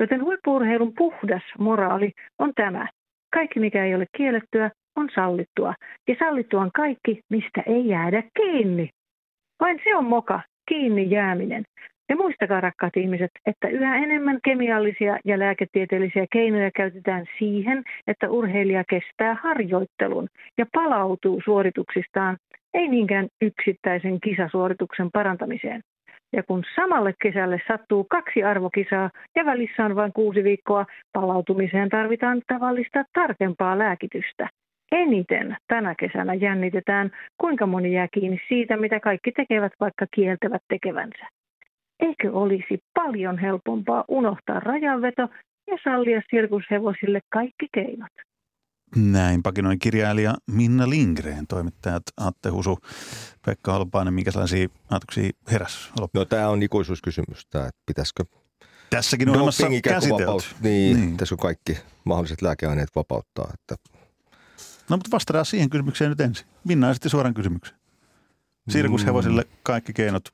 Joten 0.00 0.22
huippuurheilun 0.22 0.92
puhdas 0.98 1.42
moraali 1.58 2.12
on 2.38 2.52
tämä. 2.56 2.88
Kaikki, 3.34 3.60
mikä 3.60 3.84
ei 3.84 3.94
ole 3.94 4.06
kiellettyä, 4.16 4.70
on 4.96 5.08
sallittua. 5.14 5.74
Ja 6.08 6.16
sallittua 6.18 6.60
on 6.62 6.70
kaikki, 6.76 7.20
mistä 7.30 7.62
ei 7.66 7.88
jäädä 7.88 8.22
kiinni. 8.36 8.90
Vain 9.60 9.80
se 9.84 9.96
on 9.96 10.04
moka, 10.04 10.40
kiinni 10.68 11.10
jääminen. 11.10 11.64
Ja 12.08 12.16
muistakaa 12.16 12.60
rakkaat 12.60 12.96
ihmiset, 12.96 13.30
että 13.46 13.68
yhä 13.68 13.96
enemmän 13.96 14.38
kemiallisia 14.44 15.18
ja 15.24 15.38
lääketieteellisiä 15.38 16.26
keinoja 16.32 16.70
käytetään 16.70 17.26
siihen, 17.38 17.84
että 18.06 18.30
urheilija 18.30 18.84
kestää 18.84 19.34
harjoittelun 19.42 20.28
ja 20.58 20.66
palautuu 20.72 21.42
suorituksistaan, 21.44 22.36
ei 22.74 22.88
niinkään 22.88 23.28
yksittäisen 23.40 24.20
kisasuorituksen 24.20 25.10
parantamiseen. 25.12 25.80
Ja 26.32 26.42
kun 26.42 26.64
samalle 26.74 27.14
kesälle 27.22 27.60
sattuu 27.68 28.04
kaksi 28.04 28.42
arvokisaa 28.42 29.10
ja 29.36 29.44
välissä 29.44 29.84
on 29.84 29.96
vain 29.96 30.12
kuusi 30.12 30.44
viikkoa, 30.44 30.86
palautumiseen 31.12 31.88
tarvitaan 31.88 32.42
tavallista 32.46 33.04
tarkempaa 33.12 33.78
lääkitystä. 33.78 34.48
Eniten 34.92 35.56
tänä 35.68 35.94
kesänä 35.98 36.34
jännitetään, 36.34 37.10
kuinka 37.40 37.66
moni 37.66 37.92
jää 37.92 38.08
kiinni 38.12 38.38
siitä, 38.48 38.76
mitä 38.76 39.00
kaikki 39.00 39.32
tekevät, 39.32 39.72
vaikka 39.80 40.06
kieltävät 40.14 40.62
tekevänsä. 40.68 41.26
Eikö 42.00 42.32
olisi 42.32 42.78
paljon 42.94 43.38
helpompaa 43.38 44.04
unohtaa 44.08 44.60
rajanveto 44.60 45.22
ja 45.66 45.76
sallia 45.84 46.22
sirkushevosille 46.30 47.20
kaikki 47.32 47.66
keinot? 47.74 48.12
Näin 48.96 49.42
pakinoi 49.42 49.76
kirjailija 49.78 50.34
Minna 50.50 50.90
Lindgren, 50.90 51.46
toimittajat 51.46 52.02
Atte 52.16 52.48
Husu, 52.48 52.78
Pekka 53.46 53.72
Holpainen. 53.72 54.14
Minkälaisia 54.14 54.68
ajatuksia 54.90 55.30
heräs? 55.52 55.92
No 56.14 56.24
tämä 56.24 56.48
on 56.48 56.62
ikuisuuskysymys, 56.62 57.46
tämä, 57.50 57.66
että 57.66 57.80
pitäisikö 57.86 58.24
Tässäkin 58.90 59.28
on 59.28 59.36
olemassa 59.36 59.66
käsitelty. 59.82 60.44
Niin, 60.62 60.96
niin, 60.96 61.16
tässä 61.16 61.34
on 61.34 61.38
kaikki 61.38 61.78
mahdolliset 62.04 62.42
lääkeaineet 62.42 62.88
vapauttaa. 62.96 63.50
Että. 63.54 63.76
No 64.90 64.96
mutta 64.96 65.10
vastataan 65.12 65.46
siihen 65.46 65.70
kysymykseen 65.70 66.10
nyt 66.10 66.20
ensin. 66.20 66.46
Minna 66.64 66.90
esitti 66.90 67.08
suoran 67.08 67.34
kysymyksen. 67.34 67.76
Sirkushevosille 68.68 69.44
kaikki 69.62 69.92
keinot 69.92 70.28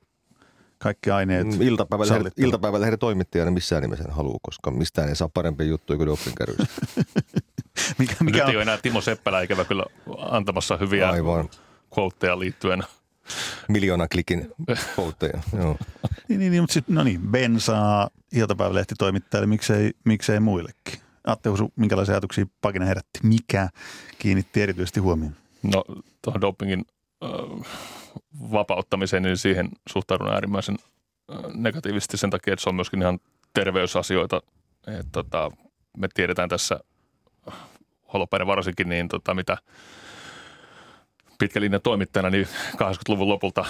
kaikki 0.83 1.11
aineet 1.11 1.47
mm, 1.47 1.61
iltapäivälehden, 1.61 2.31
iltapäivälehden 2.37 2.99
toimittajana 2.99 3.51
missään 3.51 3.81
nimessä 3.81 4.03
halua, 4.11 4.37
koska 4.41 4.71
mistään 4.71 5.09
ei 5.09 5.15
saa 5.15 5.29
parempia 5.33 5.67
juttuja 5.67 5.97
kuin 5.97 6.07
dopingkäryistä. 6.07 6.63
mikä, 7.99 8.15
mikä 8.19 8.37
Nyt 8.37 8.43
on... 8.43 8.49
ei 8.49 8.55
ole 8.55 8.61
enää 8.61 8.77
Timo 8.77 9.01
Seppälä 9.01 9.41
ikävä 9.41 9.65
kyllä 9.65 9.85
antamassa 10.17 10.77
hyviä 10.77 11.09
Aivan. 11.09 11.49
quoteja 11.97 12.39
liittyen. 12.39 12.83
Miljoonan 13.67 14.07
klikin 14.11 14.51
quoteja, 14.99 15.39
joo. 15.59 15.77
niin, 16.27 16.39
niin, 16.39 16.51
niin, 16.51 16.63
mutta 16.63 16.73
sit, 16.73 16.87
no 16.87 17.03
niin, 17.03 17.21
bensaa 17.21 18.09
iltapäivälehti 18.33 18.95
toimittajalle, 18.99 19.47
miksei, 19.47 19.91
miksei 20.05 20.39
muillekin. 20.39 20.99
Atte 21.23 21.49
Husu, 21.49 21.73
minkälaisia 21.75 22.13
ajatuksia 22.13 22.45
pakina 22.61 22.85
herätti? 22.85 23.19
Mikä 23.23 23.69
kiinnitti 24.19 24.61
erityisesti 24.61 24.99
huomioon? 24.99 25.35
No 25.63 25.83
tuohon 26.21 26.41
dopingin 26.41 26.85
äh, 27.23 27.67
vapauttamiseen, 28.51 29.23
niin 29.23 29.37
siihen 29.37 29.69
suhtaudun 29.89 30.33
äärimmäisen 30.33 30.77
negatiivisesti 31.53 32.17
sen 32.17 32.29
takia, 32.29 32.53
että 32.53 32.63
se 32.63 32.69
on 32.69 32.75
myöskin 32.75 33.01
ihan 33.01 33.19
terveysasioita. 33.53 34.41
Et, 34.99 35.05
tota, 35.11 35.51
me 35.97 36.07
tiedetään 36.13 36.49
tässä 36.49 36.79
holopäinen 38.13 38.47
varsinkin, 38.47 38.89
niin 38.89 39.07
tota, 39.07 39.33
mitä 39.33 39.57
pitkälinjan 41.39 41.81
toimittajana 41.81 42.29
niin 42.29 42.47
80-luvun 42.75 43.29
lopulta 43.29 43.65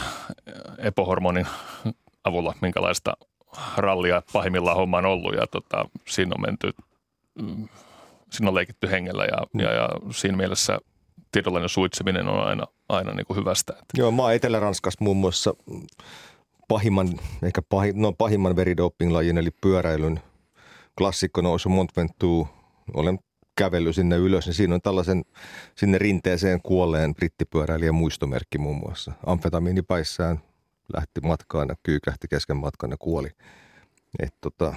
epohormonin 0.77 1.47
avulla, 2.23 2.53
minkälaista 2.61 3.13
rallia 3.77 4.21
pahimmillaan 4.33 4.77
homma 4.77 4.97
on 4.97 5.05
ollut 5.05 5.35
ja 5.35 5.47
tota, 5.47 5.85
siinä 6.07 6.31
on 6.35 6.41
menty, 6.41 6.71
mm, 7.41 7.67
siinä 8.31 8.49
on 8.49 8.55
leikitty 8.55 8.91
hengellä 8.91 9.25
ja, 9.25 9.37
mm. 9.53 9.59
ja, 9.59 9.73
ja 9.73 9.89
siinä 10.11 10.37
mielessä– 10.37 10.79
tietynlainen 11.31 11.69
suitseminen 11.69 12.27
on 12.27 12.43
aina, 12.43 12.65
aina 12.89 13.13
niin 13.13 13.25
kuin 13.25 13.37
hyvästä. 13.37 13.73
Joo, 13.97 14.11
mä 14.11 14.21
oon 14.21 14.33
Etelä-Ranskassa 14.33 15.03
muun 15.03 15.17
muassa 15.17 15.53
pahimman, 16.67 17.09
ehkä 17.43 17.61
pahi, 17.61 17.91
no 17.95 18.13
pahimman 18.13 18.55
veridoping-lajin, 18.55 19.37
eli 19.37 19.49
pyöräilyn 19.61 20.19
klassikko 20.97 21.41
nousu 21.41 21.69
Mont 21.69 21.97
Ventoux. 21.97 22.49
Olen 22.93 23.19
kävellyt 23.55 23.95
sinne 23.95 24.15
ylös, 24.15 24.45
niin 24.45 24.53
siinä 24.53 24.75
on 24.75 24.81
tällaisen 24.81 25.25
sinne 25.75 25.97
rinteeseen 25.97 26.61
kuolleen 26.61 27.15
brittipyöräilijän 27.15 27.95
muistomerkki 27.95 28.57
muun 28.57 28.77
muassa. 28.77 29.11
Amfetamiini 29.25 29.81
päissään 29.81 30.39
lähti 30.93 31.21
matkaan 31.21 31.69
ja 31.69 31.75
kyykähti 31.83 32.27
kesken 32.27 32.57
matkan 32.57 32.91
ja 32.91 32.97
kuoli. 32.97 33.29
Et 34.19 34.35
tota, 34.41 34.73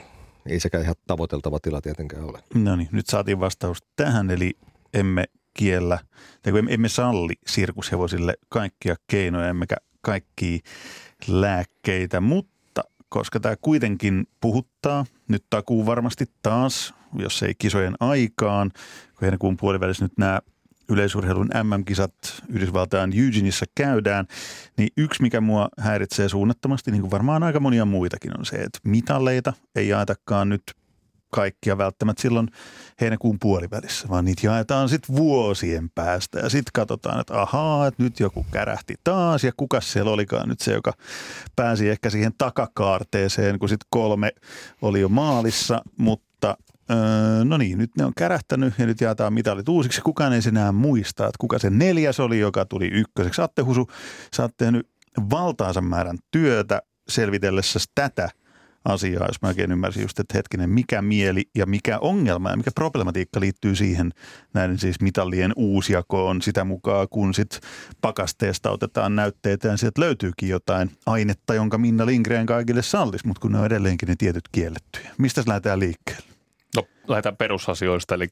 ei 0.47 0.61
sekään 0.61 0.85
ihan 0.85 0.95
tavoiteltava 1.07 1.61
tila 1.61 1.81
tietenkään 1.81 2.25
ole. 2.25 2.43
No 2.55 2.77
niin, 2.77 2.89
nyt 2.93 3.07
saatiin 3.07 3.41
vastaus 3.41 3.79
tähän, 3.97 4.31
eli 4.31 4.59
emme 4.95 5.25
kiellä, 5.57 5.99
kun 6.45 6.67
emme 6.69 6.89
salli 6.89 7.35
sirkushevosille 7.47 8.35
kaikkia 8.49 8.97
keinoja, 9.07 9.49
emmekä 9.49 9.77
kaikkia 10.01 10.59
lääkkeitä, 11.29 12.21
mutta 12.21 12.83
koska 13.09 13.41
tämä 13.41 13.55
kuitenkin 13.61 14.27
puhuttaa, 14.41 15.07
nyt 15.29 15.45
takuu 15.51 15.87
varmasti 15.87 16.25
taas, 16.43 16.95
jos 17.19 17.43
ei 17.43 17.55
kisojen 17.59 17.95
aikaan, 18.01 18.71
kun 19.15 19.23
heinäkuun 19.23 19.57
puolivälissä 19.57 20.05
nyt 20.05 20.19
nämä 20.19 20.41
yleisurheilun 20.89 21.51
MM-kisat 21.63 22.15
Yhdysvaltain 22.49 23.13
Eugeneissa 23.25 23.67
käydään, 23.75 24.27
niin 24.77 24.89
yksi, 24.97 25.23
mikä 25.23 25.41
mua 25.41 25.69
häiritsee 25.79 26.29
suunnattomasti, 26.29 26.91
niin 26.91 27.01
kuin 27.01 27.11
varmaan 27.11 27.43
aika 27.43 27.61
monia 27.61 27.85
muitakin, 27.85 28.39
on 28.39 28.47
se, 28.47 28.57
että 28.57 28.79
mitalleita 28.85 29.53
ei 29.75 29.89
jaetakaan 29.89 30.49
nyt 30.49 30.63
kaikkia 31.31 31.79
välttämättä 31.79 32.23
silloin 32.23 32.49
heinäkuun 33.01 33.37
puolivälissä, 33.41 34.09
vaan 34.09 34.25
niitä 34.25 34.47
jaetaan 34.47 34.89
sitten 34.89 35.17
vuosien 35.17 35.91
päästä 35.95 36.39
ja 36.39 36.49
sitten 36.49 36.71
katsotaan, 36.75 37.21
että 37.21 37.43
ahaa, 37.43 37.87
että 37.87 38.03
nyt 38.03 38.21
joku 38.21 38.47
kärähti 38.53 38.95
taas 39.05 39.45
ja 39.45 39.53
kuka 39.57 39.81
siellä 39.81 40.11
olikaan 40.11 40.49
nyt 40.49 40.61
se, 40.61 40.73
joka 40.73 40.93
pääsi 41.57 41.89
ehkä 41.89 42.11
siihen 42.11 42.33
takakaarteeseen, 42.39 43.59
kun 43.59 43.69
sitten 43.69 43.87
kolme 43.91 44.33
oli 44.83 45.01
jo 45.01 45.09
maalissa, 45.09 45.83
mutta 45.99 46.57
Öö, 46.91 47.45
no 47.45 47.57
niin, 47.57 47.79
nyt 47.79 47.91
ne 47.99 48.05
on 48.05 48.13
kärähtänyt 48.17 48.75
ja 48.79 48.87
nyt 48.87 49.01
jaetaan 49.01 49.33
mitalit 49.33 49.69
uusiksi. 49.69 50.01
Kukaan 50.01 50.33
ei 50.33 50.41
enää 50.49 50.73
muista, 50.73 51.25
että 51.25 51.37
kuka 51.41 51.59
se 51.59 51.71
neljäs 51.71 52.21
oli, 52.21 52.39
joka 52.39 52.65
tuli 52.65 52.87
ykköseksi. 52.87 53.43
Atte 53.43 53.63
Husu, 53.63 53.91
sä 54.37 54.43
oot 54.43 54.57
tehnyt 54.57 54.89
valtaansa 55.31 55.81
määrän 55.81 56.19
työtä 56.31 56.83
selvitellessä 57.09 57.81
tätä– 57.95 58.29
asiaa, 58.87 59.27
jos 59.27 59.43
mä 59.43 59.49
oikein 59.49 59.73
ymmärsin 59.73 60.03
just, 60.03 60.19
että 60.19 60.39
hetkinen, 60.39 60.71
mikä 60.71 61.03
mieli 61.03 61.45
ja 61.55 61.67
mikä 61.67 61.99
ongelma 61.99 62.51
ja 62.51 62.57
mikä 62.57 62.71
problematiikka 62.75 63.41
liittyy 63.41 63.75
siihen 63.75 64.13
näiden 64.55 64.79
siis 64.79 65.01
mitallien 65.01 65.53
uusjakoon 65.57 66.43
sitä 66.43 66.65
mukaan, 66.65 67.07
kun 67.11 67.35
sit 67.35 67.61
pakasteesta 68.01 68.71
otetaan 68.71 69.17
näytteitä 69.17 69.69
ja 69.69 69.77
sieltä 69.77 70.01
löytyykin 70.01 70.49
jotain 70.49 70.91
ainetta, 71.07 71.55
jonka 71.55 71.79
Minna 71.79 72.07
Lindgren 72.07 72.47
kaikille 72.47 72.83
sallis, 72.83 73.25
mutta 73.25 73.41
kun 73.41 73.53
ne 73.53 73.59
on 73.59 73.67
edelleenkin 73.67 74.09
ne 74.09 74.15
tietyt 74.19 74.45
kiellettyjä. 74.53 75.11
Mistä 75.19 75.43
lähdetään 75.47 75.81
liikkeelle? 75.81 76.27
No 76.77 76.83
lähdetään 77.09 77.37
perusasioista, 77.37 78.15
eli 78.15 78.29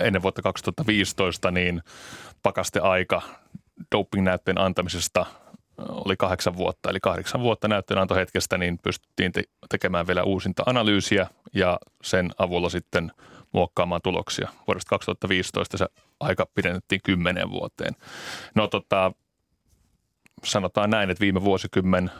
ennen 0.00 0.22
vuotta 0.22 0.42
2015 0.42 1.50
niin 1.50 1.82
pakasteaika 2.42 3.22
doping-näytteen 3.92 4.60
antamisesta– 4.60 5.26
oli 5.78 6.16
kahdeksan 6.16 6.56
vuotta, 6.56 6.90
eli 6.90 7.00
kahdeksan 7.00 7.40
vuotta 7.40 7.68
näytteenantohetkestä, 7.68 8.58
niin 8.58 8.78
pystyttiin 8.78 9.32
te- 9.32 9.44
tekemään 9.68 10.06
vielä 10.06 10.22
uusinta 10.22 10.62
analyysiä 10.66 11.26
ja 11.54 11.78
sen 12.02 12.30
avulla 12.38 12.68
sitten 12.68 13.12
muokkaamaan 13.52 14.00
tuloksia. 14.02 14.48
Vuodesta 14.66 14.90
2015 14.90 15.78
se 15.78 15.86
aika 16.20 16.46
pidennettiin 16.54 17.00
kymmeneen 17.04 17.50
vuoteen. 17.50 17.94
No 18.54 18.66
tota, 18.66 19.12
sanotaan 20.44 20.90
näin, 20.90 21.10
että 21.10 21.20
viime 21.20 21.42
vuosikymmen 21.42 22.10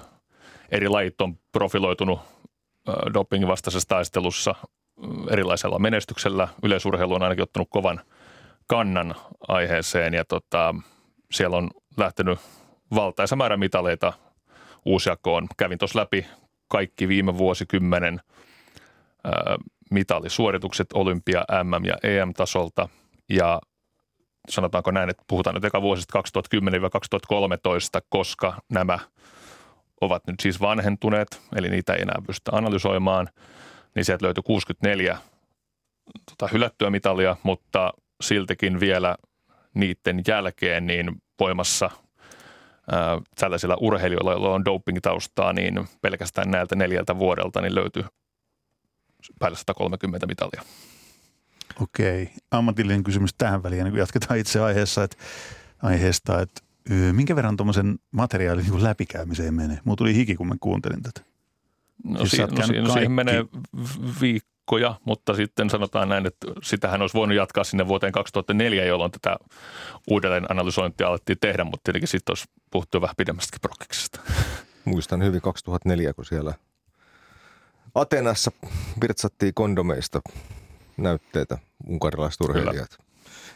eri 0.70 0.88
lajit 0.88 1.20
on 1.20 1.38
profiloitunut 1.52 2.20
dopingin 3.14 3.48
vastaisessa 3.48 3.88
taistelussa 3.88 4.54
erilaisella 5.30 5.78
menestyksellä. 5.78 6.48
Yleisurheilu 6.62 7.14
on 7.14 7.22
ainakin 7.22 7.42
ottanut 7.42 7.68
kovan 7.70 8.00
kannan 8.66 9.14
aiheeseen 9.48 10.14
ja 10.14 10.24
tota, 10.24 10.74
siellä 11.30 11.56
on 11.56 11.70
lähtenyt 11.96 12.38
valtaisa 12.94 13.36
määrä 13.36 13.56
mitaleita 13.56 14.12
uusjakoon. 14.84 15.46
Kävin 15.56 15.78
tuossa 15.78 15.98
läpi 15.98 16.26
kaikki 16.68 17.08
viime 17.08 17.38
vuosikymmenen 17.38 18.20
mitalisuoritukset 19.90 20.86
olympia, 20.94 21.44
MM 21.64 21.84
ja 21.84 21.96
EM-tasolta 22.02 22.88
ja 23.28 23.60
sanotaanko 24.48 24.90
näin, 24.90 25.10
että 25.10 25.24
puhutaan 25.28 25.54
nyt 25.54 25.64
eka 25.64 25.82
vuosista 25.82 26.22
2010-2013, 27.98 28.02
koska 28.08 28.54
nämä 28.70 28.98
ovat 30.00 30.26
nyt 30.26 30.40
siis 30.40 30.60
vanhentuneet, 30.60 31.40
eli 31.56 31.68
niitä 31.68 31.94
ei 31.94 32.02
enää 32.02 32.22
pystytä 32.26 32.56
analysoimaan, 32.56 33.28
niin 33.94 34.04
sieltä 34.04 34.24
löytyi 34.24 34.42
64 34.42 35.18
tota, 36.30 36.52
hylättyä 36.52 36.90
mitalia, 36.90 37.36
mutta 37.42 37.92
siltikin 38.20 38.80
vielä 38.80 39.16
niiden 39.74 40.22
jälkeen 40.28 40.86
niin 40.86 41.22
voimassa 41.40 41.90
tällaisilla 43.40 43.76
urheilijoilla, 43.80 44.32
joilla 44.32 44.54
on 44.54 44.64
doping-taustaa, 44.64 45.52
niin 45.52 45.88
pelkästään 46.02 46.50
näiltä 46.50 46.76
neljältä 46.76 47.18
vuodelta 47.18 47.60
niin 47.60 47.74
löytyi 47.74 48.04
päälle 49.38 49.58
130 49.58 50.26
mitalia. 50.26 50.62
Okei. 51.82 52.30
Ammatillinen 52.50 53.04
kysymys 53.04 53.34
tähän 53.38 53.62
väliin, 53.62 53.84
niin 53.84 53.92
kun 53.92 53.98
jatketaan 53.98 54.38
itse 54.38 54.60
aiheessa, 54.60 55.04
että, 55.04 55.16
aiheesta, 55.82 56.40
että 56.40 56.60
minkä 57.12 57.36
verran 57.36 57.56
tuommoisen 57.56 57.98
materiaalin 58.10 58.64
niin 58.70 58.84
läpikäymiseen 58.84 59.54
menee? 59.54 59.78
Mulla 59.84 59.96
tuli 59.96 60.14
hiki, 60.14 60.34
kun 60.34 60.48
mä 60.48 60.54
kuuntelin 60.60 61.02
tätä. 61.02 61.20
No, 62.04 62.18
siis 62.18 62.30
si- 62.30 62.42
no, 62.42 62.66
si- 62.66 62.80
no 62.80 62.92
siihen 62.92 63.12
menee 63.12 63.44
viikkoja, 64.66 65.00
mutta 65.04 65.34
sitten 65.34 65.70
sanotaan 65.70 66.08
näin, 66.08 66.26
että 66.26 66.46
sitähän 66.62 67.00
olisi 67.00 67.14
voinut 67.14 67.36
jatkaa 67.36 67.64
sinne 67.64 67.88
vuoteen 67.88 68.12
2004, 68.12 68.84
jolloin 68.84 69.10
tätä 69.10 69.36
uudelleen 70.10 70.46
analysointia 70.50 71.08
alettiin 71.08 71.38
tehdä, 71.40 71.64
mutta 71.64 71.80
tietenkin 71.84 72.08
sitten 72.08 72.30
olisi 72.30 72.44
puhuttu 72.70 73.00
vähän 73.00 73.16
pidemmästäkin 73.16 73.60
prokkiksesta. 73.60 74.20
Muistan 74.84 75.24
hyvin 75.24 75.40
2004, 75.40 76.12
kun 76.12 76.24
siellä 76.24 76.54
Atenassa 77.94 78.50
virtsattiin 79.00 79.54
kondomeista 79.54 80.20
näytteitä 80.96 81.58
unkarilaiset 81.86 82.40
urheilijat. 82.40 82.88
Kyllä. 82.90 83.06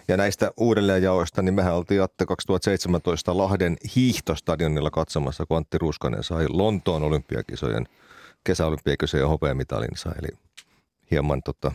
Ja 0.09 0.17
näistä 0.17 0.51
uudelleenjaoista, 0.57 1.43
niin 1.43 1.55
mehän 1.55 1.75
oltiin 1.75 2.03
Atte 2.03 2.27
2017 2.27 3.39
Lahden 3.39 3.77
hiihtostadionilla 3.97 4.91
katsomassa, 4.91 5.47
kun 5.47 5.57
Antti 5.57 5.79
Ruskanen 5.79 6.23
sai 6.23 6.47
Lontoon 6.49 7.03
olympiakisojen, 7.03 7.87
kesäolympiakisojen 8.45 9.29
hopeamitalinsa. 9.29 10.13
Eli 10.19 10.29
hieman 11.11 11.43
tota, 11.43 11.73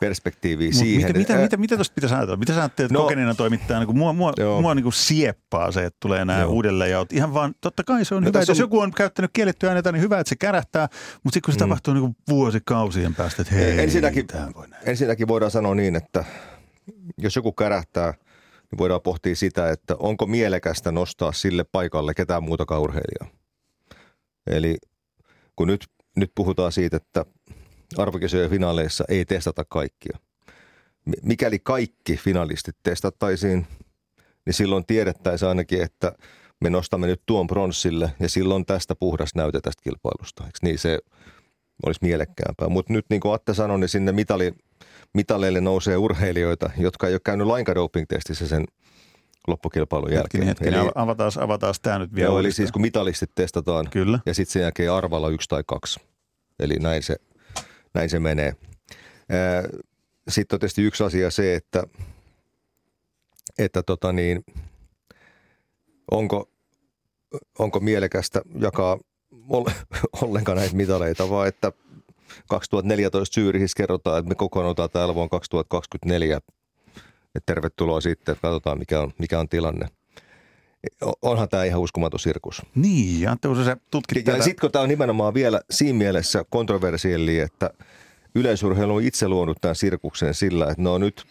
perspektiiviä 0.00 0.68
Mut 0.68 0.74
siihen. 0.74 1.16
Mitä, 1.16 1.18
mitä, 1.18 1.36
mitä, 1.42 1.56
mitä 1.56 1.76
tuosta 1.76 1.94
pitäisi 1.94 2.14
ajatella? 2.14 2.36
Mitä 2.36 2.54
sä 2.54 2.60
ajattelet 2.60 2.92
no, 2.92 3.02
kokeneena 3.02 3.34
toimittajana, 3.34 3.86
kun 3.86 3.98
mua, 3.98 4.12
mua, 4.12 4.32
mua 4.60 4.74
niin 4.74 4.82
kuin 4.82 4.92
sieppaa 4.92 5.72
se, 5.72 5.84
että 5.84 5.96
tulee 6.00 6.24
nämä 6.24 6.46
uudelleenjaot. 6.46 7.12
Ihan 7.12 7.34
vaan, 7.34 7.54
totta 7.60 7.84
kai 7.84 8.04
se 8.04 8.14
on 8.14 8.22
no, 8.22 8.28
hyvä, 8.28 8.38
että 8.38 8.52
on... 8.52 8.56
jos 8.56 8.58
joku 8.58 8.80
on 8.80 8.90
käyttänyt 8.90 9.30
kiellettyä 9.32 9.70
aineita, 9.70 9.92
niin 9.92 10.02
hyvä, 10.02 10.20
että 10.20 10.28
se 10.28 10.36
kärähtää, 10.36 10.88
mutta 11.24 11.34
sitten 11.34 11.42
kun 11.42 11.54
se 11.54 11.58
mm. 11.58 11.68
tapahtuu 11.68 11.94
niin 11.94 12.00
kuin 12.00 12.16
vuosikausien 12.28 13.14
päästä, 13.14 13.42
että 13.42 13.54
hei, 13.54 13.80
ensinnäkin, 13.80 14.26
voi 14.54 14.66
ensinnäkin 14.84 15.28
voidaan 15.28 15.50
sanoa 15.50 15.74
niin, 15.74 15.96
että 15.96 16.24
jos 17.18 17.36
joku 17.36 17.52
kärähtää, 17.52 18.14
niin 18.70 18.78
voidaan 18.78 19.00
pohtia 19.00 19.36
sitä, 19.36 19.70
että 19.70 19.96
onko 19.98 20.26
mielekästä 20.26 20.92
nostaa 20.92 21.32
sille 21.32 21.64
paikalle 21.64 22.14
ketään 22.14 22.42
muutakaan 22.42 22.80
urheilijaa. 22.80 23.36
Eli 24.46 24.76
kun 25.56 25.68
nyt, 25.68 25.86
nyt 26.16 26.32
puhutaan 26.34 26.72
siitä, 26.72 26.96
että 26.96 27.24
arvokisojen 27.98 28.50
finaaleissa 28.50 29.04
ei 29.08 29.24
testata 29.24 29.64
kaikkia. 29.64 30.18
Mikäli 31.22 31.58
kaikki 31.58 32.16
finalistit 32.16 32.76
testattaisiin, 32.82 33.66
niin 34.46 34.54
silloin 34.54 34.86
tiedettäisiin 34.86 35.48
ainakin, 35.48 35.82
että 35.82 36.12
me 36.60 36.70
nostamme 36.70 37.06
nyt 37.06 37.22
tuon 37.26 37.46
pronssille 37.46 38.12
ja 38.20 38.28
silloin 38.28 38.66
tästä 38.66 38.94
puhdas 38.94 39.34
näyte 39.34 39.60
tästä 39.60 39.82
kilpailusta. 39.82 40.44
Eikö 40.44 40.58
niin 40.62 40.78
se 40.78 40.98
olisi 41.86 42.00
mielekkäämpää. 42.02 42.68
Mutta 42.68 42.92
nyt 42.92 43.06
niin 43.10 43.20
kuin 43.20 43.34
Atte 43.34 43.54
sanoi, 43.54 43.78
niin 43.78 43.88
sinne 43.88 44.12
mitali, 44.12 44.54
mitaleille 45.14 45.60
nousee 45.60 45.96
urheilijoita, 45.96 46.70
jotka 46.78 47.08
ei 47.08 47.14
ole 47.14 47.20
käynyt 47.24 47.46
lainkaan 47.46 47.76
doping-testissä 47.76 48.48
sen 48.48 48.64
loppukilpailun 49.48 50.12
jälkeen. 50.12 50.44
Hetkinen, 50.44 50.80
eli, 50.80 50.90
avataan, 50.94 51.32
avataan 51.40 51.74
tämä 51.82 51.98
nyt 51.98 52.14
vielä. 52.14 52.28
Joo, 52.28 52.38
eli 52.38 52.52
siis 52.52 52.72
kun 52.72 52.82
mitalistit 52.82 53.30
testataan 53.34 53.90
Kyllä. 53.90 54.18
ja 54.26 54.34
sitten 54.34 54.52
sen 54.52 54.62
jälkeen 54.62 54.92
arvalla 54.92 55.28
yksi 55.28 55.48
tai 55.48 55.62
kaksi. 55.66 56.00
Eli 56.60 56.74
näin 56.74 57.02
se 57.02 57.16
näin 57.94 58.10
se 58.10 58.20
menee. 58.20 58.56
Sitten 60.28 60.56
on 60.56 60.60
tietysti 60.60 60.82
yksi 60.82 61.04
asia 61.04 61.30
se, 61.30 61.54
että, 61.54 61.82
että 63.58 63.82
tota 63.82 64.12
niin, 64.12 64.44
onko, 66.10 66.50
onko 67.58 67.80
mielekästä 67.80 68.42
jakaa 68.60 68.98
ollenkaan 70.22 70.58
näitä 70.58 70.76
mitaleita, 70.76 71.30
vaan 71.30 71.48
että 71.48 71.72
2014 72.48 73.34
Syyrihissä 73.34 73.76
kerrotaan, 73.76 74.18
että 74.18 74.28
me 74.28 74.34
kokoonnutaan 74.34 74.90
täällä 74.90 75.14
vuonna 75.14 75.28
2024. 75.28 76.40
Et 77.34 77.46
tervetuloa 77.46 78.00
sitten, 78.00 78.36
katsotaan 78.42 78.78
mikä 78.78 79.00
on, 79.00 79.12
mikä 79.18 79.40
on 79.40 79.48
tilanne. 79.48 79.88
Onhan 81.22 81.48
tämä 81.48 81.64
ihan 81.64 81.80
uskomaton 81.80 82.20
sirkus. 82.20 82.62
Niin, 82.74 83.20
ja 83.20 83.36
se 83.64 83.76
tutkit 83.90 84.26
Ja, 84.26 84.36
ja 84.36 84.42
sitten 84.42 84.60
kun 84.60 84.72
tämä 84.72 84.82
on 84.82 84.88
nimenomaan 84.88 85.34
vielä 85.34 85.60
siinä 85.70 85.98
mielessä 85.98 86.44
kontroversielli, 86.50 87.38
että 87.38 87.70
yleisurheilu 88.34 88.94
on 88.94 89.02
itse 89.02 89.28
luonut 89.28 89.58
tämän 89.60 89.76
sirkuksen 89.76 90.34
sillä, 90.34 90.64
että 90.70 90.82
ne 90.82 90.88
on 90.88 91.00
nyt 91.00 91.24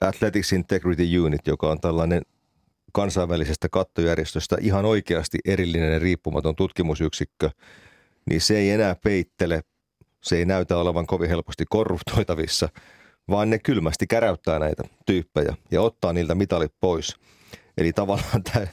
Athletics 0.00 0.52
Integrity 0.52 1.18
Unit, 1.18 1.46
joka 1.46 1.70
on 1.70 1.80
tällainen 1.80 2.22
kansainvälisestä 2.92 3.68
kattojärjestöstä 3.68 4.56
ihan 4.60 4.84
oikeasti 4.84 5.38
erillinen 5.44 5.92
ja 5.92 5.98
riippumaton 5.98 6.56
tutkimusyksikkö, 6.56 7.50
niin 8.30 8.40
se 8.40 8.58
ei 8.58 8.70
enää 8.70 8.96
peittele, 9.04 9.62
se 10.22 10.36
ei 10.36 10.44
näytä 10.44 10.78
olevan 10.78 11.06
kovin 11.06 11.28
helposti 11.28 11.64
korruptoitavissa, 11.68 12.68
vaan 13.30 13.50
ne 13.50 13.58
kylmästi 13.58 14.06
käräyttää 14.06 14.58
näitä 14.58 14.82
tyyppejä 15.06 15.56
ja 15.70 15.82
ottaa 15.82 16.12
niiltä 16.12 16.34
mitalit 16.34 16.72
pois– 16.80 17.16
Eli 17.78 17.92
tavallaan 17.92 18.42
tämä 18.42 18.66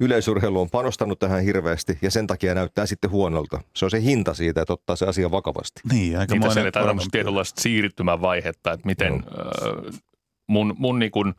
yleisurheilu 0.00 0.60
on 0.60 0.70
panostanut 0.70 1.18
tähän 1.18 1.42
hirveästi 1.42 1.98
ja 2.02 2.10
sen 2.10 2.26
takia 2.26 2.54
näyttää 2.54 2.86
sitten 2.86 3.10
huonolta. 3.10 3.60
Se 3.76 3.84
on 3.84 3.90
se 3.90 4.02
hinta 4.02 4.34
siitä, 4.34 4.62
että 4.62 4.72
ottaa 4.72 4.96
se 4.96 5.06
asia 5.06 5.30
vakavasti. 5.30 5.80
Niin, 5.92 6.18
aika 6.18 6.34
Niitä 6.34 6.54
seletään 6.54 6.86
tämmöistä 6.86 7.10
tietynlaista 7.12 7.60
siirtymävaihetta, 7.60 8.72
että 8.72 8.86
miten 8.86 9.12
no. 9.12 9.18
äh, 9.18 10.00
mun, 10.46 10.74
mun 10.78 10.98
niin 10.98 11.10
kuin 11.10 11.34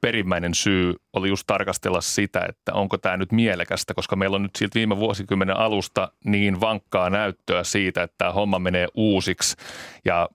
perimmäinen 0.00 0.54
syy 0.54 0.94
oli 1.12 1.28
just 1.28 1.46
tarkastella 1.46 2.00
sitä, 2.00 2.46
että 2.48 2.72
onko 2.72 2.98
tämä 2.98 3.16
nyt 3.16 3.32
mielekästä, 3.32 3.94
koska 3.94 4.16
meillä 4.16 4.34
on 4.34 4.42
nyt 4.42 4.56
siltä 4.56 4.74
viime 4.74 4.96
vuosikymmenen 4.96 5.56
alusta 5.56 6.12
niin 6.24 6.60
vankkaa 6.60 7.10
näyttöä 7.10 7.64
siitä, 7.64 8.02
että 8.02 8.14
tämä 8.18 8.32
homma 8.32 8.58
menee 8.58 8.88
uusiksi. 8.94 9.56
Ja 10.04 10.28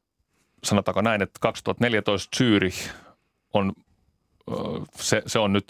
sanotaanko 0.63 1.01
näin, 1.01 1.21
että 1.21 1.39
2014 1.41 2.37
Zürich 2.37 2.89
on 3.53 3.73
se, 4.95 5.21
se 5.25 5.39
on 5.39 5.53
nyt 5.53 5.65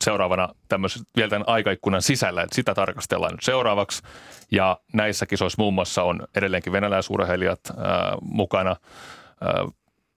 seuraavana 0.00 0.48
tämmöisen, 0.68 1.02
vielä 1.16 1.30
tämän 1.30 1.48
aikaikkunan 1.48 2.02
sisällä, 2.02 2.42
että 2.42 2.54
sitä 2.54 2.74
tarkastellaan 2.74 3.32
nyt 3.32 3.42
seuraavaksi. 3.42 4.02
Ja 4.50 4.80
näissä 4.92 5.26
kisoissa 5.26 5.62
muun 5.62 5.74
muassa 5.74 6.02
on 6.02 6.26
edelleenkin 6.36 6.72
venäläisurheilijat 6.72 7.60
ää, 7.76 8.16
mukana. 8.20 8.76
Ää, 9.40 9.68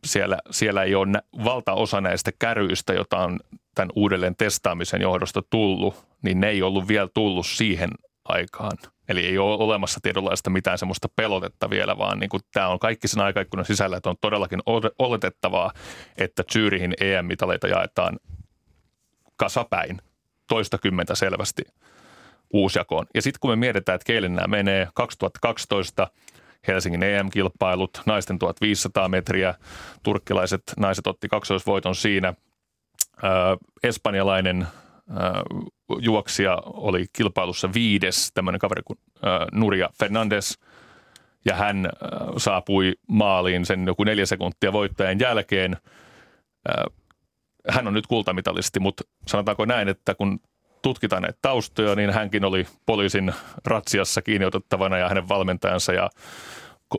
siellä, 0.06 0.38
siellä 0.52 0.84
ei 0.84 0.96
ole 0.96 1.22
valtaosa 1.44 2.02
näistä 2.02 2.32
käryistä, 2.40 2.94
jota 2.94 3.18
on 3.18 3.40
tämän 3.76 3.92
uudelleen 3.96 4.36
testaamisen 4.36 5.02
johdosta 5.02 5.44
tullut, 5.50 6.06
niin 6.22 6.40
ne 6.40 6.50
ei 6.50 6.62
ollut 6.62 6.88
vielä 6.88 7.10
tullut 7.14 7.48
siihen 7.48 7.90
aikaan. 8.26 8.78
Eli 9.10 9.26
ei 9.26 9.38
ole 9.38 9.64
olemassa 9.64 10.00
tietynlaista 10.04 10.50
mitään 10.50 10.78
semmoista 10.78 11.08
pelotetta 11.16 11.70
vielä, 11.70 11.98
vaan 11.98 12.20
niin 12.20 12.30
tämä 12.54 12.68
on 12.68 12.80
kaikki 12.80 13.08
sen 13.08 13.22
aikaikkunan 13.22 13.66
sisällä, 13.66 13.98
että 13.98 14.10
on 14.10 14.16
todellakin 14.22 14.60
oletettavaa, 15.00 15.72
että 16.18 16.44
Zyrihin 16.54 16.94
EM-mitaleita 17.02 17.68
jaetaan 17.68 18.20
kasapäin 19.38 20.02
toistakymmentä 20.48 21.16
selvästi 21.16 21.64
uusjakoon. 22.54 23.06
Ja 23.14 23.22
sitten 23.22 23.40
kun 23.40 23.52
me 23.52 23.56
mietitään, 23.56 23.96
että 23.96 24.06
keille 24.06 24.30
nämä 24.30 24.48
menee 24.48 24.88
2012 24.94 26.08
Helsingin 26.68 27.04
EM-kilpailut, 27.04 28.02
naisten 28.06 28.40
1500 28.40 29.10
metriä, 29.10 29.56
turkkilaiset 30.04 30.62
naiset 30.78 31.08
otti 31.08 31.28
kaksoisvoiton 31.28 31.96
siinä, 31.96 32.34
espanjalainen 33.84 34.68
juoksija 36.00 36.62
oli 36.66 37.06
kilpailussa 37.14 37.74
viides, 37.74 38.32
tämmöinen 38.34 38.60
kaveri 38.60 38.82
kuin 38.86 39.00
Nuria 39.52 39.90
Fernandes, 40.00 40.60
ja 41.46 41.56
hän 41.56 41.90
saapui 42.38 42.94
maaliin 43.08 43.66
sen 43.66 43.86
joku 43.88 44.04
neljä 44.04 44.26
sekuntia 44.26 44.74
voittajan 44.74 45.20
jälkeen. 45.20 45.78
Hän 47.70 47.88
on 47.88 47.94
nyt 47.94 48.08
kultamitalisti, 48.08 48.80
mutta 48.80 49.04
sanotaanko 49.28 49.66
näin, 49.66 49.88
että 49.88 50.16
kun 50.16 50.40
tutkitaan 50.82 51.22
näitä 51.22 51.40
taustoja, 51.42 51.96
niin 51.96 52.10
hänkin 52.10 52.46
oli 52.46 52.68
poliisin 52.86 53.34
ratsiassa 53.66 54.22
kiinni 54.22 54.46
otettavana 54.46 54.98
ja 54.98 55.10
hänen 55.10 55.30
valmentajansa 55.30 55.94
ja 55.94 56.10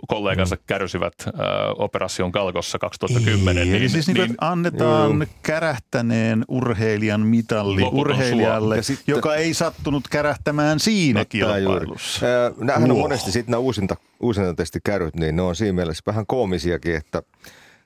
kollegansa 0.09 0.55
mm. 0.55 0.63
kärsivät 0.67 1.15
äh, 1.27 1.33
Operation 1.77 2.33
Kalkossa 2.33 2.79
2010. 2.79 3.59
Ei, 3.59 3.65
niin, 3.65 3.77
eli 3.77 3.89
siis 3.89 4.07
niin, 4.07 4.17
niin, 4.17 4.35
annetaan 4.41 5.17
mm. 5.17 5.27
kärähtäneen 5.43 6.45
urheilijan 6.49 7.21
mitalli 7.21 7.83
urheilijalle, 7.93 8.83
sitten, 8.83 9.13
joka 9.13 9.35
ei 9.35 9.55
sattunut 9.55 10.09
kärähtämään 10.09 10.81
siinä 10.81 11.21
no, 11.21 11.27
kilpailussa. 11.29 12.27
Nämähän 12.59 12.91
on 12.91 12.99
monesti 12.99 13.33
sitten 13.33 13.51
nämä 13.51 13.61
uusinta, 13.61 13.97
uusinta 14.21 14.63
käryt, 14.85 15.17
niin 15.17 15.37
ne 15.37 15.43
on 15.43 15.57
siinä 15.57 15.73
mielessä 15.73 16.03
vähän 16.07 16.27
koomisiakin, 16.27 16.97
että 16.97 17.23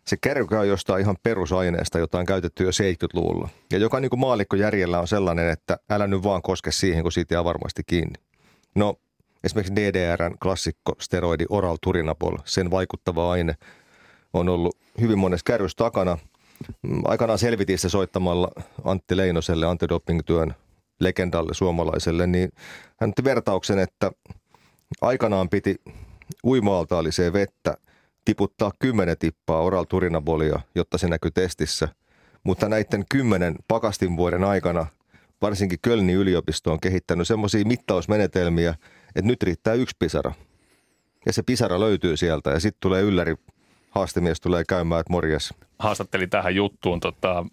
se 0.06 0.16
kärrykä 0.20 0.60
on 0.60 0.68
jostain 0.68 1.02
ihan 1.02 1.16
perusaineesta, 1.22 1.98
jota 1.98 2.18
on 2.18 2.26
käytetty 2.26 2.64
jo 2.64 2.70
70-luvulla. 2.70 3.48
Ja 3.72 3.78
joka 3.78 4.00
niin 4.00 4.10
kuin 4.10 4.20
maalikko 4.20 4.56
järjellä 4.56 5.00
on 5.00 5.08
sellainen, 5.08 5.48
että 5.48 5.78
älä 5.90 6.06
nyt 6.06 6.22
vaan 6.22 6.42
koske 6.42 6.72
siihen, 6.72 7.02
kun 7.02 7.12
siitä 7.12 7.34
jää 7.34 7.44
varmasti 7.44 7.82
kiinni. 7.86 8.14
No 8.74 8.94
esimerkiksi 9.44 9.76
DDRn 9.76 10.38
klassikko 10.42 10.92
steroidi 11.00 11.44
oral 11.48 11.76
turinabol, 11.82 12.36
sen 12.44 12.70
vaikuttava 12.70 13.32
aine 13.32 13.54
on 14.32 14.48
ollut 14.48 14.76
hyvin 15.00 15.18
monessa 15.18 15.44
kärryssä 15.44 15.76
takana. 15.76 16.18
Mm, 16.82 17.02
aikanaan 17.04 17.38
selvitin 17.38 17.78
se 17.78 17.88
soittamalla 17.88 18.50
Antti 18.84 19.16
Leinoselle 19.16 19.66
antidoping-työn 19.66 20.54
legendalle 21.00 21.54
suomalaiselle, 21.54 22.26
niin 22.26 22.52
hän 23.00 23.12
vertauksen, 23.24 23.78
että 23.78 24.12
aikanaan 25.00 25.48
piti 25.48 25.76
uimaaltaaliseen 26.44 27.32
vettä 27.32 27.76
tiputtaa 28.24 28.72
kymmenen 28.78 29.18
tippaa 29.18 29.62
oral 29.62 29.84
turinabolia, 29.84 30.60
jotta 30.74 30.98
se 30.98 31.08
näkyy 31.08 31.30
testissä. 31.30 31.88
Mutta 32.44 32.68
näiden 32.68 33.04
kymmenen 33.08 33.54
pakastin 33.68 34.16
vuoden 34.16 34.44
aikana 34.44 34.86
varsinkin 35.42 35.78
Kölnin 35.82 36.16
yliopisto 36.16 36.72
on 36.72 36.80
kehittänyt 36.80 37.28
semmoisia 37.28 37.64
mittausmenetelmiä, 37.64 38.74
että 39.16 39.28
nyt 39.28 39.42
riittää 39.42 39.74
yksi 39.74 39.96
pisara. 39.98 40.32
Ja 41.26 41.32
se 41.32 41.42
pisara 41.42 41.80
löytyy 41.80 42.16
sieltä 42.16 42.50
ja 42.50 42.60
sitten 42.60 42.80
tulee 42.80 43.02
ylläri, 43.02 43.34
haastemies 43.90 44.40
tulee 44.40 44.64
käymään, 44.64 45.00
että 45.00 45.12
morjes. 45.12 45.54
Haastattelin 45.78 46.30
tähän 46.30 46.54
juttuun 46.54 47.00
tota, 47.00 47.44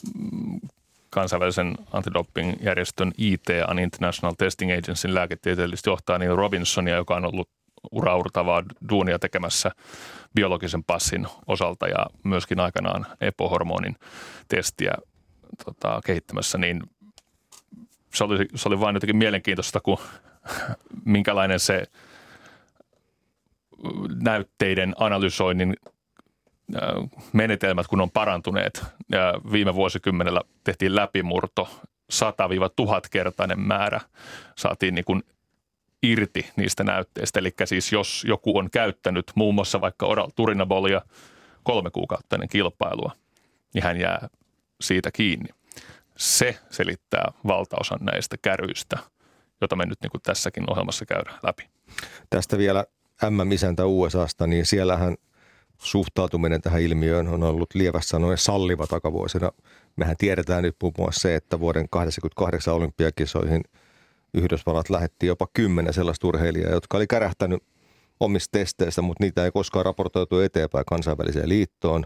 kansainvälisen 1.09 1.75
antidoping-järjestön 1.93 3.11
ITA, 3.17 3.81
International 3.83 4.35
Testing 4.37 4.71
Agencyn 4.71 5.15
lääketieteellistä 5.15 5.89
johtaa 5.89 6.17
niin 6.17 6.37
Robinsonia, 6.37 6.95
joka 6.95 7.15
on 7.15 7.25
ollut 7.25 7.49
uraurtavaa 7.91 8.63
duunia 8.89 9.19
tekemässä 9.19 9.71
biologisen 10.35 10.83
passin 10.83 11.27
osalta 11.47 11.87
ja 11.87 12.05
myöskin 12.23 12.59
aikanaan 12.59 13.05
epohormonin 13.21 13.95
testiä 14.47 14.93
tota, 15.65 16.01
kehittämässä, 16.05 16.57
niin 16.57 16.83
se 18.13 18.23
oli, 18.23 18.45
se 18.55 18.69
oli 18.69 18.79
vain 18.79 18.95
jotenkin 18.95 19.17
mielenkiintoista, 19.17 19.79
kun 19.79 19.97
minkälainen 21.05 21.59
se 21.59 21.83
näytteiden 24.23 24.95
analysoinnin 24.97 25.75
menetelmät, 27.33 27.87
kun 27.87 28.01
on 28.01 28.11
parantuneet. 28.11 28.83
Viime 29.51 29.75
vuosikymmenellä 29.75 30.41
tehtiin 30.63 30.95
läpimurto, 30.95 31.69
100-1000 32.13 32.17
kertainen 33.11 33.59
määrä 33.59 34.01
saatiin 34.57 34.95
niin 34.95 35.05
kuin 35.05 35.23
irti 36.03 36.51
niistä 36.55 36.83
näytteistä. 36.83 37.39
Eli 37.39 37.53
siis 37.65 37.91
jos 37.91 38.23
joku 38.27 38.57
on 38.57 38.71
käyttänyt 38.71 39.31
muun 39.35 39.55
muassa 39.55 39.81
vaikka 39.81 40.05
oral 40.05 40.29
turinabolia 40.35 41.01
kolme 41.63 41.89
kuukauttainen 41.89 42.49
kilpailua, 42.49 43.11
niin 43.73 43.83
hän 43.83 43.97
jää 43.97 44.27
siitä 44.81 45.11
kiinni. 45.11 45.49
Se 46.17 46.59
selittää 46.69 47.31
valtaosan 47.47 47.99
näistä 48.01 48.37
käryistä, 48.41 48.97
jota 49.61 49.75
me 49.75 49.85
nyt 49.85 50.01
niin 50.01 50.11
kuin 50.11 50.21
tässäkin 50.21 50.71
ohjelmassa 50.71 51.05
käydään 51.05 51.39
läpi. 51.43 51.69
Tästä 52.29 52.57
vielä 52.57 52.85
M-isäntä 53.29 53.85
USAsta, 53.85 54.47
niin 54.47 54.65
siellähän 54.65 55.15
suhtautuminen 55.77 56.61
tähän 56.61 56.81
ilmiöön 56.81 57.27
on 57.27 57.43
ollut 57.43 57.69
lievässä 57.73 58.09
sanoen 58.09 58.37
salliva 58.37 58.87
takavuosina. 58.87 59.51
Mehän 59.95 60.17
tiedetään 60.17 60.63
nyt 60.63 60.75
muun 60.81 60.93
muassa 60.97 61.21
se, 61.21 61.35
että 61.35 61.59
vuoden 61.59 61.87
1988 61.91 62.73
olympiakisoihin 62.73 63.63
Yhdysvallat 64.33 64.89
lähetti 64.89 65.27
jopa 65.27 65.47
kymmenen 65.53 65.93
sellaista 65.93 66.27
urheilijaa, 66.27 66.71
jotka 66.71 66.97
oli 66.97 67.07
kärähtänyt 67.07 67.63
omista 68.19 68.57
testeistä, 68.57 69.01
mutta 69.01 69.23
niitä 69.23 69.45
ei 69.45 69.51
koskaan 69.51 69.85
raportoitu 69.85 70.39
eteenpäin 70.39 70.85
kansainväliseen 70.85 71.49
liittoon. 71.49 72.05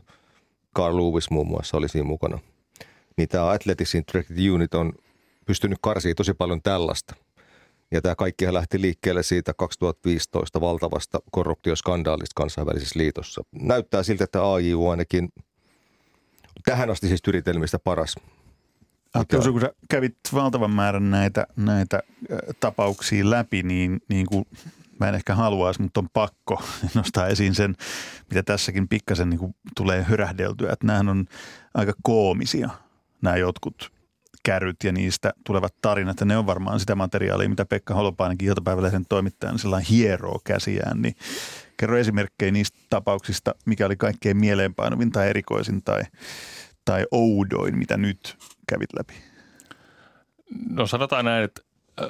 Carl 0.75 0.97
Lewis 0.97 1.29
muun 1.29 1.47
muassa 1.47 1.77
oli 1.77 1.89
siinä 1.89 2.07
mukana. 2.07 2.39
Niin 3.17 3.29
tämä 3.29 3.49
Athletics 3.49 3.93
Unit 4.53 4.73
on 4.73 4.93
pystynyt 5.45 5.77
karsimaan 5.81 6.15
tosi 6.15 6.33
paljon 6.33 6.61
tällaista– 6.61 7.15
ja 7.91 8.01
tämä 8.01 8.15
kaikki 8.15 8.53
lähti 8.53 8.81
liikkeelle 8.81 9.23
siitä 9.23 9.53
2015 9.53 10.61
valtavasta 10.61 11.19
korruptioskandaalista 11.31 12.33
kansainvälisessä 12.35 12.99
liitossa. 12.99 13.41
Näyttää 13.51 14.03
siltä, 14.03 14.23
että 14.23 14.51
AIU 14.53 14.89
ainakin 14.89 15.29
tähän 16.65 16.89
asti 16.89 17.07
siis 17.07 17.21
yritelmistä 17.27 17.79
paras. 17.79 18.15
Atte, 19.13 19.37
kun 19.51 19.61
sä 19.61 19.73
kävit 19.89 20.17
valtavan 20.33 20.71
määrän 20.71 21.11
näitä, 21.11 21.47
näitä 21.55 22.03
tapauksia 22.59 23.29
läpi, 23.29 23.63
niin, 23.63 24.01
niin 24.09 24.25
kuin 24.25 24.45
mä 24.99 25.09
en 25.09 25.15
ehkä 25.15 25.35
haluaisi, 25.35 25.81
mutta 25.81 25.99
on 25.99 26.09
pakko 26.13 26.63
nostaa 26.95 27.27
esiin 27.27 27.55
sen, 27.55 27.75
mitä 28.29 28.43
tässäkin 28.43 28.87
pikkasen 28.87 29.29
niin 29.29 29.39
kuin 29.39 29.55
tulee 29.75 30.03
hörähdeltyä, 30.03 30.73
että 30.73 30.87
nämähän 30.87 31.09
on 31.09 31.25
aika 31.73 31.93
koomisia 32.03 32.69
nämä 33.21 33.37
jotkut 33.37 33.91
käryt 34.43 34.83
ja 34.83 34.91
niistä 34.91 35.33
tulevat 35.45 35.75
tarinat. 35.81 36.19
Ja 36.19 36.25
ne 36.25 36.37
on 36.37 36.45
varmaan 36.45 36.79
sitä 36.79 36.95
materiaalia, 36.95 37.49
mitä 37.49 37.65
Pekka 37.65 37.93
Holopainenkin 37.93 38.47
iltapäivälehden 38.47 39.05
toimittajan 39.09 39.59
sellainen 39.59 39.89
hieroo 39.89 40.39
käsiään. 40.43 41.01
Niin 41.01 41.15
kerro 41.77 41.97
esimerkkejä 41.97 42.51
niistä 42.51 42.79
tapauksista, 42.89 43.55
mikä 43.65 43.85
oli 43.85 43.95
kaikkein 43.95 44.37
mieleenpainuvin 44.37 45.11
tai 45.11 45.29
erikoisin 45.29 45.83
tai, 45.83 46.01
tai 46.85 47.05
oudoin, 47.11 47.77
mitä 47.77 47.97
nyt 47.97 48.37
kävit 48.67 48.89
läpi. 48.99 49.13
No 50.69 50.87
sanotaan 50.87 51.25
näin, 51.25 51.43
että 51.43 51.61
äh, 52.01 52.09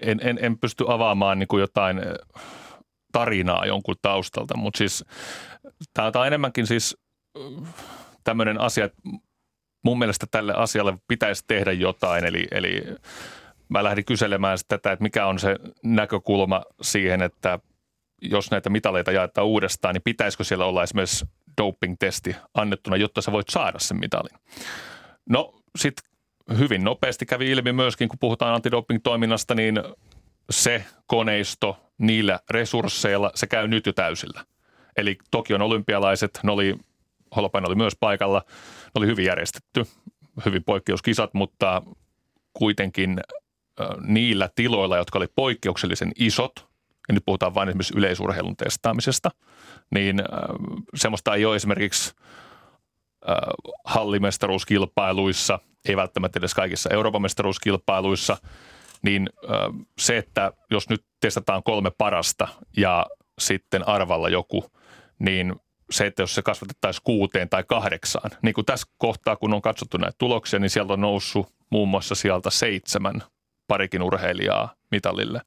en, 0.00 0.20
en, 0.22 0.38
en 0.42 0.58
pysty 0.58 0.84
avaamaan 0.88 1.38
niin 1.38 1.48
kuin 1.48 1.60
jotain 1.60 1.98
äh, 1.98 2.44
tarinaa 3.12 3.66
jonkun 3.66 3.96
taustalta, 4.02 4.56
mutta 4.56 4.78
siis 4.78 5.04
tämä 5.94 6.12
on 6.14 6.26
enemmänkin 6.26 6.66
siis 6.66 6.96
äh, 7.36 7.74
tämmöinen 8.24 8.60
asia, 8.60 8.84
että 8.84 9.02
mun 9.84 9.98
mielestä 9.98 10.26
tälle 10.30 10.54
asialle 10.54 10.98
pitäisi 11.08 11.44
tehdä 11.46 11.72
jotain, 11.72 12.24
eli, 12.24 12.48
eli 12.50 12.82
mä 13.68 13.84
lähdin 13.84 14.04
kyselemään 14.04 14.58
tätä, 14.68 14.92
että 14.92 15.02
mikä 15.02 15.26
on 15.26 15.38
se 15.38 15.56
näkökulma 15.84 16.62
siihen, 16.82 17.22
että 17.22 17.58
jos 18.22 18.50
näitä 18.50 18.70
mitaleita 18.70 19.12
jaetaan 19.12 19.46
uudestaan, 19.46 19.94
niin 19.94 20.02
pitäisikö 20.02 20.44
siellä 20.44 20.64
olla 20.64 20.82
esimerkiksi 20.82 21.26
doping-testi 21.60 22.36
annettuna, 22.54 22.96
jotta 22.96 23.22
sä 23.22 23.32
voit 23.32 23.48
saada 23.48 23.78
sen 23.78 23.96
mitalin. 23.96 24.38
No 25.30 25.54
sitten 25.78 26.04
hyvin 26.58 26.84
nopeasti 26.84 27.26
kävi 27.26 27.50
ilmi 27.50 27.72
myöskin, 27.72 28.08
kun 28.08 28.18
puhutaan 28.18 28.54
antidoping-toiminnasta, 28.54 29.54
niin 29.54 29.82
se 30.50 30.84
koneisto 31.06 31.76
niillä 31.98 32.40
resursseilla, 32.50 33.30
se 33.34 33.46
käy 33.46 33.68
nyt 33.68 33.86
jo 33.86 33.92
täysillä. 33.92 34.44
Eli 34.96 35.18
Tokion 35.30 35.62
olympialaiset, 35.62 36.40
ne 36.42 36.52
oli 36.52 36.76
Holopainen 37.36 37.68
oli 37.68 37.76
myös 37.76 37.96
paikalla. 38.00 38.42
Ne 38.84 38.90
oli 38.94 39.06
hyvin 39.06 39.24
järjestetty, 39.24 39.84
hyvin 40.46 40.64
poikkeuskisat, 40.64 41.34
mutta 41.34 41.82
kuitenkin 42.52 43.20
niillä 44.00 44.50
tiloilla, 44.54 44.96
jotka 44.96 45.18
oli 45.18 45.26
poikkeuksellisen 45.36 46.12
isot, 46.18 46.68
ja 47.08 47.14
nyt 47.14 47.22
puhutaan 47.26 47.54
vain 47.54 47.68
esimerkiksi 47.68 47.98
yleisurheilun 47.98 48.56
testaamisesta, 48.56 49.30
niin 49.94 50.16
semmoista 50.94 51.34
ei 51.34 51.44
ole 51.44 51.56
esimerkiksi 51.56 52.14
hallimestaruuskilpailuissa, 53.84 55.58
ei 55.88 55.96
välttämättä 55.96 56.38
edes 56.38 56.54
kaikissa 56.54 56.90
Euroopan 56.92 57.22
mestaruuskilpailuissa, 57.22 58.36
niin 59.02 59.28
se, 59.98 60.18
että 60.18 60.52
jos 60.70 60.88
nyt 60.88 61.04
testataan 61.20 61.62
kolme 61.62 61.90
parasta 61.98 62.48
ja 62.76 63.06
sitten 63.38 63.88
arvalla 63.88 64.28
joku, 64.28 64.64
niin 65.18 65.54
se, 65.90 66.06
että 66.06 66.22
jos 66.22 66.34
se 66.34 66.42
kasvatettaisiin 66.42 67.02
kuuteen 67.04 67.48
tai 67.48 67.64
kahdeksaan, 67.68 68.30
niin 68.42 68.54
kuin 68.54 68.64
tässä 68.64 68.86
kohtaa, 68.98 69.36
kun 69.36 69.54
on 69.54 69.62
katsottu 69.62 69.98
näitä 69.98 70.16
tuloksia, 70.18 70.58
niin 70.58 70.70
sieltä 70.70 70.92
on 70.92 71.00
noussut 71.00 71.54
muun 71.70 71.88
muassa 71.88 72.14
sieltä 72.14 72.50
seitsemän 72.50 73.22
parikin 73.66 74.02
urheilijaa 74.02 74.74
mitalille, 74.90 75.40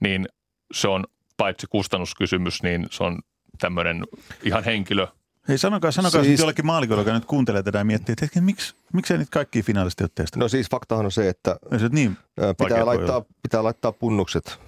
niin 0.00 0.28
se 0.72 0.88
on 0.88 1.04
paitsi 1.36 1.66
kustannuskysymys, 1.70 2.62
niin 2.62 2.86
se 2.90 3.04
on 3.04 3.18
tämmöinen 3.58 4.04
ihan 4.42 4.64
henkilö. 4.64 5.06
Hei 5.48 5.58
sanokaa, 5.58 5.90
sanokaa 5.90 6.24
siis, 6.24 6.40
jollekin 6.40 6.66
maalikolle, 6.66 7.00
joka 7.00 7.12
nyt 7.12 7.24
kuuntelee 7.24 7.62
tätä 7.62 7.78
ja 7.78 7.84
miettii, 7.84 8.12
että 8.12 8.24
hetken, 8.24 8.44
miksi, 8.44 8.74
miksei 8.92 9.18
niitä 9.18 9.30
kaikki 9.30 9.62
finaalisti 9.62 10.04
ole 10.04 10.10
testannut? 10.14 10.44
No 10.44 10.48
siis 10.48 10.70
faktahan 10.70 11.04
on 11.04 11.12
se, 11.12 11.28
että 11.28 11.56
se 11.78 11.88
niin 11.88 12.16
pitää, 12.58 12.86
laittaa, 12.86 13.24
pitää 13.42 13.64
laittaa 13.64 13.92
punnukset 13.92 14.58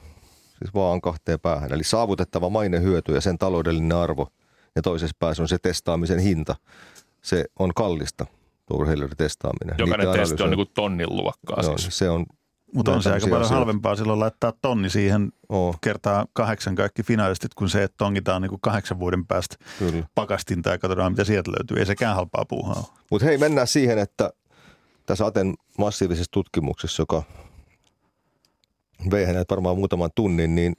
siis 0.58 0.74
vaan 0.74 1.00
kahteen 1.00 1.40
päähän. 1.40 1.72
Eli 1.72 1.84
saavutettava 1.84 2.50
hyöty 2.82 3.14
ja 3.14 3.20
sen 3.20 3.38
taloudellinen 3.38 3.96
arvo– 3.96 4.28
ja 4.78 4.82
toisessa 4.82 5.16
päässä 5.18 5.42
on 5.42 5.48
se 5.48 5.58
testaamisen 5.58 6.18
hinta. 6.18 6.56
Se 7.22 7.44
on 7.58 7.74
kallista, 7.74 8.26
tuo 8.66 8.78
urheilijoiden 8.78 9.16
testaaminen. 9.16 9.74
Jokainen 9.78 10.12
testi 10.12 10.42
on 10.42 10.50
niin 10.50 10.58
kuin 10.58 10.70
tonnin 10.74 11.16
luokkaa 11.16 11.62
no, 11.62 11.78
siis. 11.78 11.98
Se 11.98 12.10
on 12.10 12.26
mutta 12.74 12.92
on 12.92 13.02
se 13.02 13.12
aika 13.12 13.26
paljon 13.26 13.40
asioita. 13.40 13.54
halvempaa 13.54 13.96
silloin 13.96 14.20
laittaa 14.20 14.52
tonni 14.62 14.90
siihen 14.90 15.32
oh. 15.48 15.78
kertaa 15.80 16.26
kahdeksan 16.32 16.74
kaikki 16.74 17.02
finaalistit, 17.02 17.54
kun 17.54 17.68
se, 17.68 17.82
että 17.82 17.94
tongitaan 17.98 18.42
niin 18.42 18.50
kuin 18.50 18.60
kahdeksan 18.60 18.98
vuoden 18.98 19.26
päästä 19.26 19.56
Kyllä. 19.78 20.06
pakastinta 20.14 20.70
ja 20.70 20.78
katsotaan, 20.78 21.12
mitä 21.12 21.24
sieltä 21.24 21.50
löytyy. 21.50 21.76
Ei 21.76 21.86
sekään 21.86 22.16
halpaa 22.16 22.44
puuhaa 22.44 22.94
Mutta 23.10 23.26
hei, 23.26 23.38
mennään 23.38 23.66
siihen, 23.66 23.98
että 23.98 24.30
tässä 25.06 25.26
Aten 25.26 25.54
massiivisessa 25.78 26.30
tutkimuksessa, 26.30 27.02
joka 27.02 27.22
vei 29.10 29.24
hänet 29.24 29.50
varmaan 29.50 29.76
muutaman 29.76 30.10
tunnin, 30.14 30.54
niin 30.54 30.74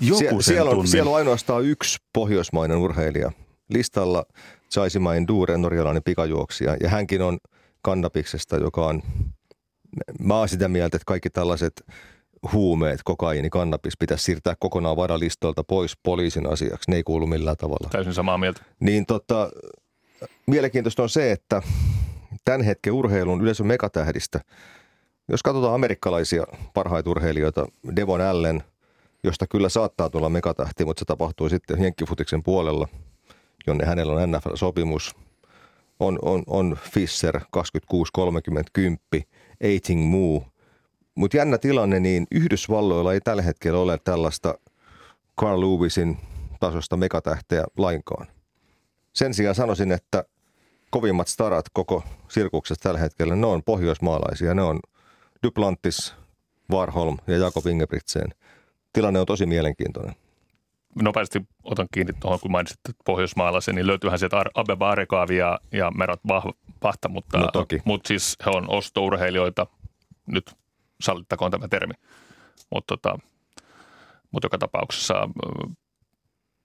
Joku 0.00 0.42
sie, 0.42 0.54
siellä, 0.54 0.70
on, 0.70 0.86
siellä 0.86 1.10
on 1.10 1.16
ainoastaan 1.16 1.64
yksi 1.64 1.98
pohjoismainen 2.12 2.76
urheilija. 2.76 3.32
Listalla 3.70 4.24
Chaisimain 4.72 5.28
Dure, 5.28 5.58
norjalainen 5.58 6.02
pikajuoksija, 6.02 6.76
ja 6.80 6.88
hänkin 6.88 7.22
on 7.22 7.38
kannabiksesta, 7.82 8.56
joka 8.56 8.86
on, 8.86 9.02
mä 10.20 10.38
oon 10.38 10.48
sitä 10.48 10.68
mieltä, 10.68 10.96
että 10.96 11.06
kaikki 11.06 11.30
tällaiset 11.30 11.84
huumeet, 12.52 13.00
kokaiini, 13.04 13.50
kannabis 13.50 13.96
pitäisi 13.98 14.24
siirtää 14.24 14.54
kokonaan 14.58 14.96
varalistolta 14.96 15.64
pois 15.64 15.96
poliisin 16.02 16.46
asiaksi. 16.46 16.90
Ne 16.90 16.96
ei 16.96 17.02
kuulu 17.02 17.26
millään 17.26 17.56
tavalla. 17.56 17.88
Täysin 17.92 18.14
samaa 18.14 18.38
mieltä. 18.38 18.60
Niin 18.80 19.06
tota, 19.06 19.50
mielenkiintoista 20.46 21.02
on 21.02 21.08
se, 21.08 21.32
että 21.32 21.62
tämän 22.44 22.62
hetken 22.62 22.92
urheilun 22.92 23.40
yleisön 23.40 23.66
megatähdistä, 23.66 24.40
jos 25.28 25.42
katsotaan 25.42 25.74
amerikkalaisia 25.74 26.46
parhaita 26.74 27.10
urheilijoita, 27.10 27.66
Devon 27.96 28.20
Allen, 28.20 28.62
josta 29.22 29.46
kyllä 29.46 29.68
saattaa 29.68 30.10
tulla 30.10 30.28
megatähti, 30.28 30.84
mutta 30.84 31.00
se 31.00 31.04
tapahtuu 31.04 31.48
sitten 31.48 31.82
jenkkifutiksen 31.82 32.42
puolella, 32.42 32.88
jonne 33.66 33.84
hänellä 33.84 34.12
on 34.12 34.32
NFL-sopimus. 34.32 35.16
On, 36.00 36.18
on, 36.22 36.42
on 36.46 36.78
Fischer 36.90 37.40
26, 37.50 38.12
30, 38.12 38.70
10, 38.72 38.98
Eiting 39.60 40.10
Moo. 40.10 40.44
Mutta 41.14 41.36
jännä 41.36 41.58
tilanne, 41.58 42.00
niin 42.00 42.26
Yhdysvalloilla 42.30 43.12
ei 43.12 43.20
tällä 43.20 43.42
hetkellä 43.42 43.78
ole 43.78 43.98
tällaista 44.04 44.54
Carl 45.40 45.60
Lewisin 45.60 46.16
tasosta 46.60 46.96
megatähteä 46.96 47.64
lainkaan. 47.76 48.26
Sen 49.12 49.34
sijaan 49.34 49.54
sanoisin, 49.54 49.92
että 49.92 50.24
kovimmat 50.90 51.28
starat 51.28 51.66
koko 51.72 52.02
sirkuksessa 52.28 52.82
tällä 52.82 53.00
hetkellä, 53.00 53.36
ne 53.36 53.46
on 53.46 53.62
pohjoismaalaisia. 53.62 54.54
Ne 54.54 54.62
on 54.62 54.80
Duplantis, 55.44 56.14
Warholm 56.72 57.18
ja 57.26 57.38
Jakob 57.38 57.66
Ingebrigtsen. 57.66 58.34
Tilanne 58.92 59.20
on 59.20 59.26
tosi 59.26 59.46
mielenkiintoinen. 59.46 60.14
Nopeasti 61.02 61.40
otan 61.64 61.86
kiinni 61.92 62.12
tuohon, 62.20 62.40
kun 62.40 62.50
mainitsit 62.50 62.80
pohjoismaalaisen, 63.04 63.74
niin 63.74 63.86
löytyyhän 63.86 64.18
sieltä 64.18 64.44
Abeba 64.54 64.90
Arekaavi 64.90 65.36
ja, 65.36 65.58
ja 65.72 65.90
Merat 65.90 66.20
Vahta, 66.82 67.08
mutta, 67.08 67.38
No 67.38 67.48
toki. 67.52 67.82
mutta 67.84 68.08
siis 68.08 68.36
he 68.46 68.50
on 68.50 68.70
ostourheilijoita, 68.70 69.66
nyt 70.26 70.56
sallittakoon 71.00 71.50
tämä 71.50 71.68
termi, 71.68 71.94
mutta, 72.70 72.96
tota, 72.96 73.18
mutta 74.30 74.46
joka 74.46 74.58
tapauksessa 74.58 75.14
ö, 75.14 75.68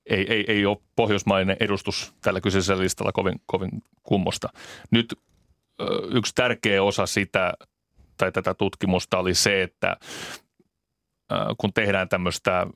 ei, 0.06 0.26
ei, 0.34 0.46
ei 0.48 0.66
ole 0.66 0.78
pohjoismainen 0.96 1.58
edustus 1.60 2.14
tällä 2.22 2.42
kyseisellä 2.42 2.84
listalla 2.84 3.12
kovin, 3.12 3.42
kovin 3.46 3.70
kummosta. 4.04 4.50
Nyt 4.92 5.14
ö, 5.82 5.86
yksi 6.14 6.36
tärkeä 6.36 6.84
osa 6.84 7.06
sitä 7.06 7.54
tai 8.20 8.32
tätä 8.32 8.54
tutkimusta 8.54 9.18
oli 9.18 9.34
se, 9.34 9.64
että 9.64 9.98
kun 11.58 11.74
tehdään 11.74 12.10
tämmöistä 12.10 12.68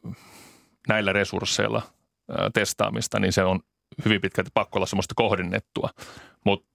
näillä 0.88 1.14
resursseilla 1.14 1.82
testaamista, 2.54 3.20
niin 3.20 3.34
se 3.34 3.44
on 3.44 3.60
hyvin 4.06 4.22
pitkälti 4.22 4.52
pakko 4.54 4.80
olla 4.80 4.86
semmoista 4.86 5.14
kohdennettua, 5.16 5.90
mutta 6.46 6.70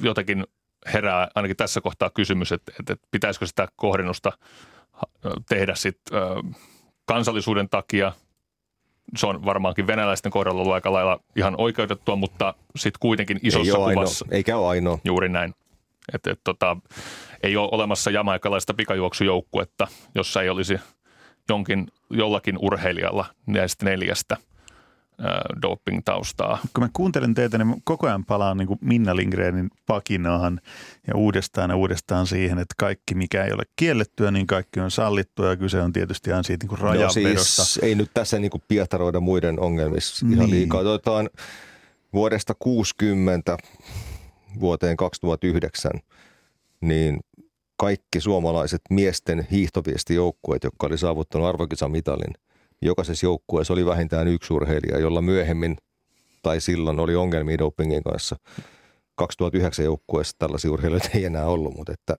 jotenkin 0.00 0.46
herää 0.92 1.28
ainakin 1.34 1.56
tässä 1.56 1.80
kohtaa 1.80 2.10
kysymys, 2.10 2.52
että, 2.52 2.72
että 2.80 2.96
pitäisikö 3.10 3.46
sitä 3.46 3.68
kohdennusta 3.76 4.32
tehdä 5.48 5.74
sitten 5.74 6.18
kansallisuuden 7.04 7.68
takia. 7.68 8.12
Se 9.16 9.26
on 9.26 9.44
varmaankin 9.44 9.86
venäläisten 9.86 10.32
kohdalla 10.32 10.60
ollut 10.60 10.74
aika 10.74 10.92
lailla 10.92 11.20
ihan 11.36 11.54
oikeutettua, 11.58 12.16
mutta 12.16 12.54
sitten 12.76 12.98
kuitenkin 13.00 13.36
ei 13.36 13.48
isossa 13.48 13.78
ole 13.78 13.94
kuvassa 13.94 14.24
ainoa, 14.24 14.36
eikä 14.36 14.56
ole 14.56 14.68
ainoa. 14.68 14.98
juuri 15.04 15.28
näin. 15.28 15.54
Et, 16.14 16.26
et, 16.26 16.40
tota, 16.44 16.76
ei 17.42 17.56
ole 17.56 17.68
olemassa 17.72 18.10
jamaikalaista 18.10 18.74
pikajuoksujoukkuetta, 18.74 19.88
jossa 20.14 20.42
ei 20.42 20.48
olisi 20.48 20.78
jonkin, 21.48 21.86
jollakin 22.10 22.58
urheilijalla 22.58 23.26
näistä 23.46 23.84
neljästä 23.84 24.36
doping-taustaa. 25.62 26.58
Kun 26.74 26.84
mä 26.84 26.90
kuuntelen 26.92 27.34
teitä, 27.34 27.58
niin 27.58 27.82
koko 27.84 28.06
ajan 28.06 28.24
palaan 28.24 28.56
niin 28.56 28.66
kuin 28.68 28.78
Minna 28.82 29.16
Lindgrenin 29.16 29.70
pakinaan 29.86 30.60
ja 31.06 31.14
uudestaan 31.16 31.70
ja 31.70 31.76
uudestaan 31.76 32.26
siihen, 32.26 32.58
että 32.58 32.74
kaikki 32.78 33.14
mikä 33.14 33.44
ei 33.44 33.52
ole 33.52 33.62
kiellettyä, 33.76 34.30
niin 34.30 34.46
kaikki 34.46 34.80
on 34.80 34.90
sallittua 34.90 35.48
ja 35.48 35.56
kyse 35.56 35.82
on 35.82 35.92
tietysti 35.92 36.32
aina 36.32 36.42
siitä 36.42 36.64
niin 36.64 36.68
kuin 36.68 36.78
No 36.80 36.84
rajanvedosta. 36.86 37.64
siis 37.64 37.78
ei 37.82 37.94
nyt 37.94 38.10
tässä 38.14 38.38
niinku 38.38 38.62
pietaroida 38.68 39.20
muiden 39.20 39.60
ongelmissa 39.60 40.26
ihan 40.26 40.38
Niin. 40.38 40.50
liikaa. 40.50 40.80
Otetaan 40.80 41.30
vuodesta 42.12 42.54
60 42.58 43.56
vuoteen 44.60 44.96
2009, 44.96 45.90
niin 46.80 47.20
kaikki 47.76 48.20
suomalaiset 48.20 48.80
miesten 48.90 49.46
hiihtoviestijoukkueet, 49.50 50.64
jotka 50.64 50.86
oli 50.86 50.98
saavuttanut 50.98 51.48
arvokisamitalin, 51.48 52.34
jokaisessa 52.82 53.26
joukkueessa 53.26 53.72
oli 53.72 53.86
vähintään 53.86 54.28
yksi 54.28 54.52
urheilija, 54.54 54.98
jolla 54.98 55.22
myöhemmin 55.22 55.76
tai 56.42 56.60
silloin 56.60 57.00
oli 57.00 57.14
ongelmia 57.14 57.58
dopingin 57.58 58.02
kanssa. 58.02 58.36
2009 59.14 59.84
joukkueessa 59.84 60.36
tällaisia 60.38 60.70
urheilijoita 60.72 61.08
ei 61.14 61.24
enää 61.24 61.46
ollut, 61.46 61.76
mutta 61.76 61.92
että, 61.92 62.16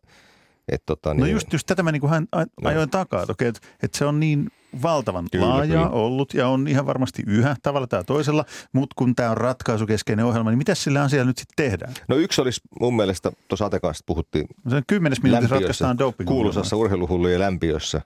että 0.71 0.86
tota, 0.86 1.13
No 1.13 1.24
niin, 1.26 1.34
just, 1.34 1.54
just 1.54 1.67
tätä 1.67 1.84
mä 1.84 1.91
niin 1.91 2.02
kuin 2.02 2.10
hän- 2.10 2.28
a- 2.32 2.45
No. 2.62 2.69
ajoin 2.69 2.89
takaa, 2.89 3.21
että, 3.24 3.60
että 3.84 3.97
se 3.97 4.06
on 4.06 4.19
niin 4.19 4.50
valtavan 4.81 5.25
Kyllä, 5.31 5.49
laaja 5.49 5.73
kyllä. 5.73 5.89
ollut 5.89 6.34
ja 6.34 6.47
on 6.47 6.67
ihan 6.67 6.86
varmasti 6.86 7.23
yhä 7.27 7.55
tavalla 7.62 7.88
tai 7.88 8.03
toisella, 8.03 8.45
mutta 8.73 8.93
kun 8.97 9.15
tämä 9.15 9.31
on 9.31 9.38
ratkaisukeskeinen 9.38 10.25
ohjelma, 10.25 10.49
niin 10.49 10.57
mitä 10.57 10.75
sillä 10.75 11.03
asialla 11.03 11.25
nyt 11.25 11.38
sitten 11.38 11.65
tehdään? 11.65 11.93
No 12.07 12.15
yksi 12.15 12.41
olisi 12.41 12.62
mun 12.81 12.95
mielestä, 12.95 13.31
tuossa 13.47 13.65
Ate 13.65 13.79
kanssa 13.79 14.03
puhuttiin 14.07 14.47
Se 14.69 14.75
on 14.75 14.84
kymmenes 14.88 15.23
minuutissa 15.23 15.55
lämpiössä, 15.55 15.55
ratkaistaan 15.55 15.97
doping 15.97 16.27
kuuluisassa 16.27 16.75
urheiluhullujen 16.75 17.39
lämpiössä. 17.39 18.01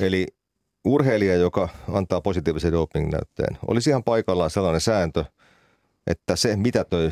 Eli 0.00 0.26
urheilija, 0.84 1.34
joka 1.34 1.68
antaa 1.92 2.20
positiivisen 2.20 2.72
doping-näytteen, 2.72 3.58
olisi 3.68 3.90
ihan 3.90 4.04
paikallaan 4.04 4.50
sellainen 4.50 4.80
sääntö, 4.80 5.24
että 6.06 6.36
se 6.36 6.56
mitätöi 6.56 7.10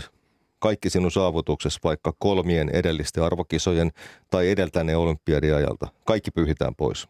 kaikki 0.58 0.90
sinun 0.90 1.10
saavutuksessa 1.10 1.80
vaikka 1.84 2.12
kolmien 2.18 2.68
edellisten 2.68 3.24
arvokisojen 3.24 3.90
tai 4.30 4.50
edeltäneen 4.50 4.98
olympiadin 4.98 5.54
ajalta. 5.54 5.88
Kaikki 6.04 6.30
pyyhitään 6.30 6.74
pois. 6.74 7.08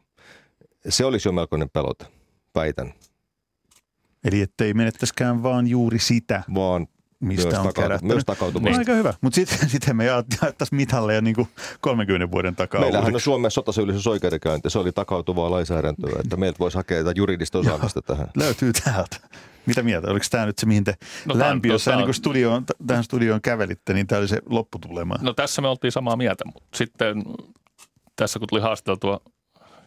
Se 0.89 1.05
olisi 1.05 1.29
jo 1.29 1.33
melkoinen 1.33 1.71
pelote, 1.71 2.07
väitän, 2.55 2.93
Eli 4.25 4.41
ettei 4.41 4.75
menettäisikään 4.75 5.43
vaan 5.43 5.67
juuri 5.67 5.99
sitä, 5.99 6.43
vaan 6.55 6.87
mistä 7.21 7.49
myös, 7.51 7.59
on 7.67 7.73
kerätty. 7.75 8.07
myös 8.07 8.17
No, 8.17 8.35
takautumasta. 8.35 8.79
aika 8.79 8.93
hyvä, 8.93 9.15
mutta 9.21 9.35
sitten 9.47 9.69
sit 9.69 9.83
me 9.93 10.05
jaettaisiin 10.05 10.77
mitalleja 10.77 11.21
niin 11.21 11.35
kuin 11.37 11.49
30 11.81 12.31
vuoden 12.31 12.57
takaa 12.57 12.81
Meillähän 12.81 13.15
on. 13.15 13.21
Suomessa 13.21 13.55
sotasyyllisyysoikeudenkäynti. 13.55 14.71
Se 14.71 14.79
oli 14.79 14.93
takautuvaa 14.93 15.51
lainsäädäntöä, 15.51 16.21
että 16.25 16.37
meiltä 16.37 16.59
voisi 16.59 16.77
hakea 16.77 16.99
jotain 16.99 17.17
juridista 17.17 17.59
osaamista 17.59 18.03
tähän. 18.03 18.27
Löytyy 18.37 18.73
täältä. 18.73 19.17
Mitä 19.67 19.83
mieltä? 19.83 20.11
Oliko 20.11 20.27
tämä 20.31 20.47
nyt 20.47 20.59
se, 20.59 20.67
mihin 20.67 20.85
te 20.85 20.95
No 21.27 21.39
lämpiössä, 21.39 21.91
tää 21.91 22.01
niin 22.01 22.15
studioon, 22.15 22.65
tähän 22.87 23.05
studioon 23.05 23.41
kävelitte, 23.41 23.93
niin 23.93 24.07
tämä 24.07 24.19
oli 24.19 24.29
se 24.29 24.43
lopputulema. 24.51 25.15
No 25.21 25.33
tässä 25.35 25.63
me 25.63 25.69
oltiin 25.69 25.93
samaa 25.93 26.17
mieltä, 26.17 26.45
mutta 26.45 26.77
sitten 26.79 27.23
tässä 28.17 28.39
kun 28.39 28.49
tuli 28.49 28.61
haasteltua 28.61 29.21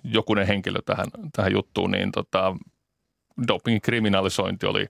jokunen 0.04 0.48
henkilö 0.48 0.80
tähän, 0.86 1.08
tähän 1.36 1.52
juttuun, 1.52 1.92
niin 1.92 2.12
tota, 2.12 2.56
dopingin 3.48 3.82
kriminalisointi 3.82 4.66
oli 4.66 4.88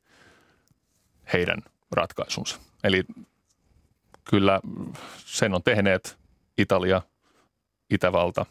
heidän 1.33 1.57
ratkaisunsa. 1.91 2.59
Eli 2.83 3.03
kyllä 4.29 4.59
sen 5.25 5.53
on 5.53 5.63
tehneet 5.63 6.17
Italia, 6.57 7.01
Itävalta, 7.89 8.45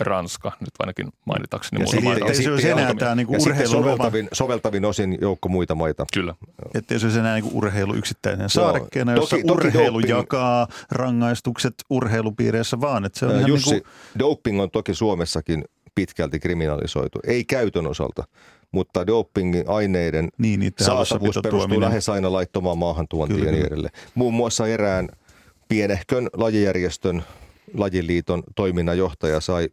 Ranska, 0.00 0.52
nyt 0.60 0.70
ainakin 0.78 1.08
mainitakseni 1.24 1.80
Ja 1.82 1.84
muutama 1.84 2.00
sitten- 2.00 2.22
maita. 2.22 2.38
ei 2.38 2.44
se 2.44 2.50
olisi 2.50 2.70
enää 2.70 2.94
tämä 2.94 3.14
niin 3.14 3.28
urheilun 3.28 3.76
oma, 3.76 3.84
soveltavin, 3.84 4.28
soveltavin 4.32 4.84
osin 4.84 5.18
joukko 5.20 5.48
muita 5.48 5.74
maita. 5.74 6.06
Kyllä. 6.14 6.34
ettei 6.74 6.98
se 6.98 7.06
olisi 7.06 7.18
enää 7.18 7.34
niin 7.34 7.44
kuin 7.44 7.54
urheilu 7.54 7.94
yksittäinen 7.94 8.50
saarekkeena, 8.50 9.12
jossa 9.14 9.36
Toki- 9.36 9.46
toki 9.46 9.66
urheilu 9.68 10.00
doping- 10.00 10.08
jakaa 10.08 10.68
rangaistukset 10.90 11.74
urheilupiireissä, 11.90 12.80
vaan 12.80 13.04
että 13.04 13.18
se 13.18 13.26
on 13.26 13.32
ihan 13.36 13.46
Jussi, 13.48 13.70
niin 13.70 13.82
kuin, 13.82 13.92
doping 14.18 14.60
on 14.60 14.70
toki 14.70 14.94
Suomessakin 14.94 15.64
pitkälti 15.96 16.40
kriminalisoitu. 16.40 17.18
Ei 17.26 17.44
käytön 17.44 17.86
osalta, 17.86 18.24
mutta 18.72 19.06
dopingin 19.06 19.64
aineiden 19.68 20.28
niin, 20.38 20.60
niiden 20.60 20.86
saatavuus 20.86 21.34
perustuu 21.42 21.50
tuominen. 21.50 21.80
lähes 21.80 22.08
aina 22.08 22.32
laittomaan 22.32 22.78
maahantuontiin 22.78 23.38
Kyllä, 23.40 23.50
ja 23.50 23.56
niin 23.56 23.66
edelleen. 23.66 23.92
Muun 24.14 24.34
muassa 24.34 24.66
erään 24.66 25.08
pienehkön 25.68 26.28
lajijärjestön 26.32 27.22
lajiliiton 27.74 28.42
toiminnan 28.56 28.98
johtaja 28.98 29.40
sai 29.40 29.68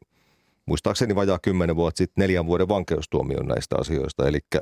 muistaakseni 0.66 1.16
vajaa 1.16 1.40
kymmenen 1.40 1.76
vuotta 1.76 1.98
sitten 1.98 2.22
neljän 2.22 2.46
vuoden 2.46 2.68
vankeustuomion 2.68 3.48
näistä 3.48 3.76
asioista. 3.80 4.28
Eli, 4.28 4.38
eli 4.38 4.62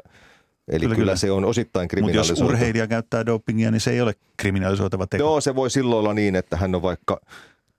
kyllä, 0.68 0.80
kyllä. 0.80 0.96
kyllä, 0.96 1.16
se 1.16 1.32
on 1.32 1.46
osittain 1.46 1.84
Mutta 1.84 1.96
jos 1.96 2.12
kriminalisoitu. 2.28 2.46
urheilija 2.46 2.88
käyttää 2.88 3.26
dopingia, 3.26 3.72
niin 3.72 3.82
se 3.82 3.92
ei 3.92 4.02
ole 4.02 4.14
kriminalisoitava 4.38 5.08
teko. 5.08 5.24
Joo, 5.24 5.42
se 5.42 5.56
voi 5.56 5.70
silloin 5.70 6.00
olla 6.00 6.14
niin, 6.14 6.36
että 6.36 6.58
hän 6.58 6.76
on 6.76 6.82
vaikka 6.82 7.22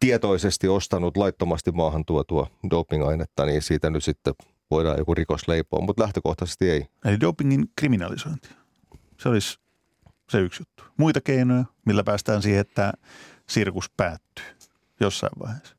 tietoisesti 0.02 0.68
ostanut 0.68 1.16
laittomasti 1.16 1.72
maahan 1.72 2.04
tuotua 2.04 2.50
dopingainetta, 2.70 3.46
niin 3.46 3.62
siitä 3.62 3.90
nyt 3.90 4.04
sitten 4.04 4.34
voidaan 4.70 4.98
joku 4.98 5.14
rikos 5.14 5.48
leipoa, 5.48 5.80
mutta 5.80 6.02
lähtökohtaisesti 6.02 6.70
ei. 6.70 6.86
Eli 7.04 7.20
dopingin 7.20 7.64
kriminalisointi. 7.76 8.48
Se 9.18 9.28
olisi 9.28 9.58
se 10.28 10.40
yksi 10.40 10.60
juttu. 10.62 10.84
Muita 10.96 11.20
keinoja, 11.20 11.64
millä 11.86 12.04
päästään 12.04 12.42
siihen, 12.42 12.60
että 12.60 12.92
sirkus 13.48 13.90
päättyy 13.96 14.44
jossain 15.00 15.32
vaiheessa. 15.42 15.76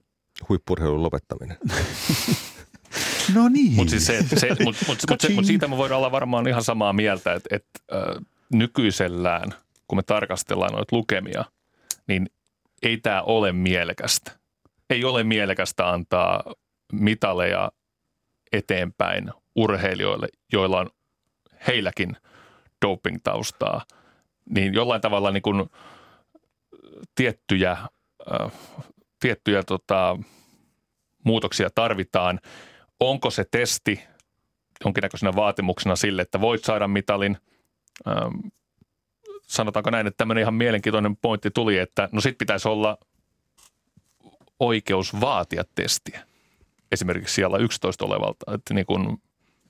Huippurheilun 0.50 1.04
lopettaminen. 1.04 1.58
No 3.34 3.50
niin. 3.50 3.74
Mutta 3.74 3.92
siis 3.92 4.06
se, 4.06 4.26
se, 4.36 4.48
mut, 4.50 4.76
mut, 4.88 4.98
mut, 5.10 5.22
se, 5.22 5.34
mut 5.34 5.46
siitä 5.46 5.68
me 5.68 5.78
voidaan 5.78 5.98
olla 5.98 6.12
varmaan 6.12 6.48
ihan 6.48 6.64
samaa 6.64 6.94
mieltä, 6.94 7.34
että, 7.34 7.56
että 7.56 7.80
äh, 7.94 8.24
nykyisellään, 8.54 9.54
kun 9.88 9.98
me 9.98 10.04
tarkastellaan 10.04 10.74
noita 10.74 10.96
lukemia, 10.96 11.46
niin 12.08 12.30
ei 12.84 12.98
tämä 12.98 13.22
ole 13.22 13.52
mielekästä. 13.52 14.32
Ei 14.90 15.06
ole 15.06 15.24
mielekästä 15.24 15.90
antaa 15.90 16.44
mitaleja 16.92 17.72
eteenpäin 18.52 19.32
urheilijoille, 19.56 20.28
joilla 20.54 20.80
on 20.80 20.90
heilläkin 21.68 22.18
doping-taustaa, 22.86 23.82
niin 24.50 24.74
jollain 24.74 25.02
tavalla 25.02 25.32
niin 25.32 25.44
kuin 25.44 25.70
tiettyjä, 27.16 27.72
äh, 27.72 28.52
tiettyjä 29.20 29.64
tota, 29.64 30.18
muutoksia 31.24 31.70
tarvitaan. 31.76 32.40
Onko 33.00 33.30
se 33.30 33.46
testi 33.52 34.04
jonkinnäköisenä 34.86 35.36
vaatimuksena 35.36 35.96
sille, 35.96 36.22
että 36.22 36.42
voit 36.42 36.64
saada 36.64 36.88
mitalin? 36.88 37.38
Sanotaanko 39.48 39.90
näin, 39.90 40.08
että 40.08 40.18
tämmöinen 40.18 40.42
ihan 40.42 40.54
mielenkiintoinen 40.54 41.16
pointti 41.16 41.52
tuli, 41.52 41.78
että 41.78 42.10
no 42.12 42.22
sit 42.22 42.38
pitäisi 42.38 42.68
olla 42.68 42.98
oikeus 44.60 45.22
vaatia 45.22 45.64
testiä 45.76 46.24
esimerkiksi 46.92 47.36
siellä 47.36 47.58
11 47.58 48.06
olevalta. 48.06 48.54
Että 48.54 48.74
niin 48.74 48.86
kuin, 48.86 49.02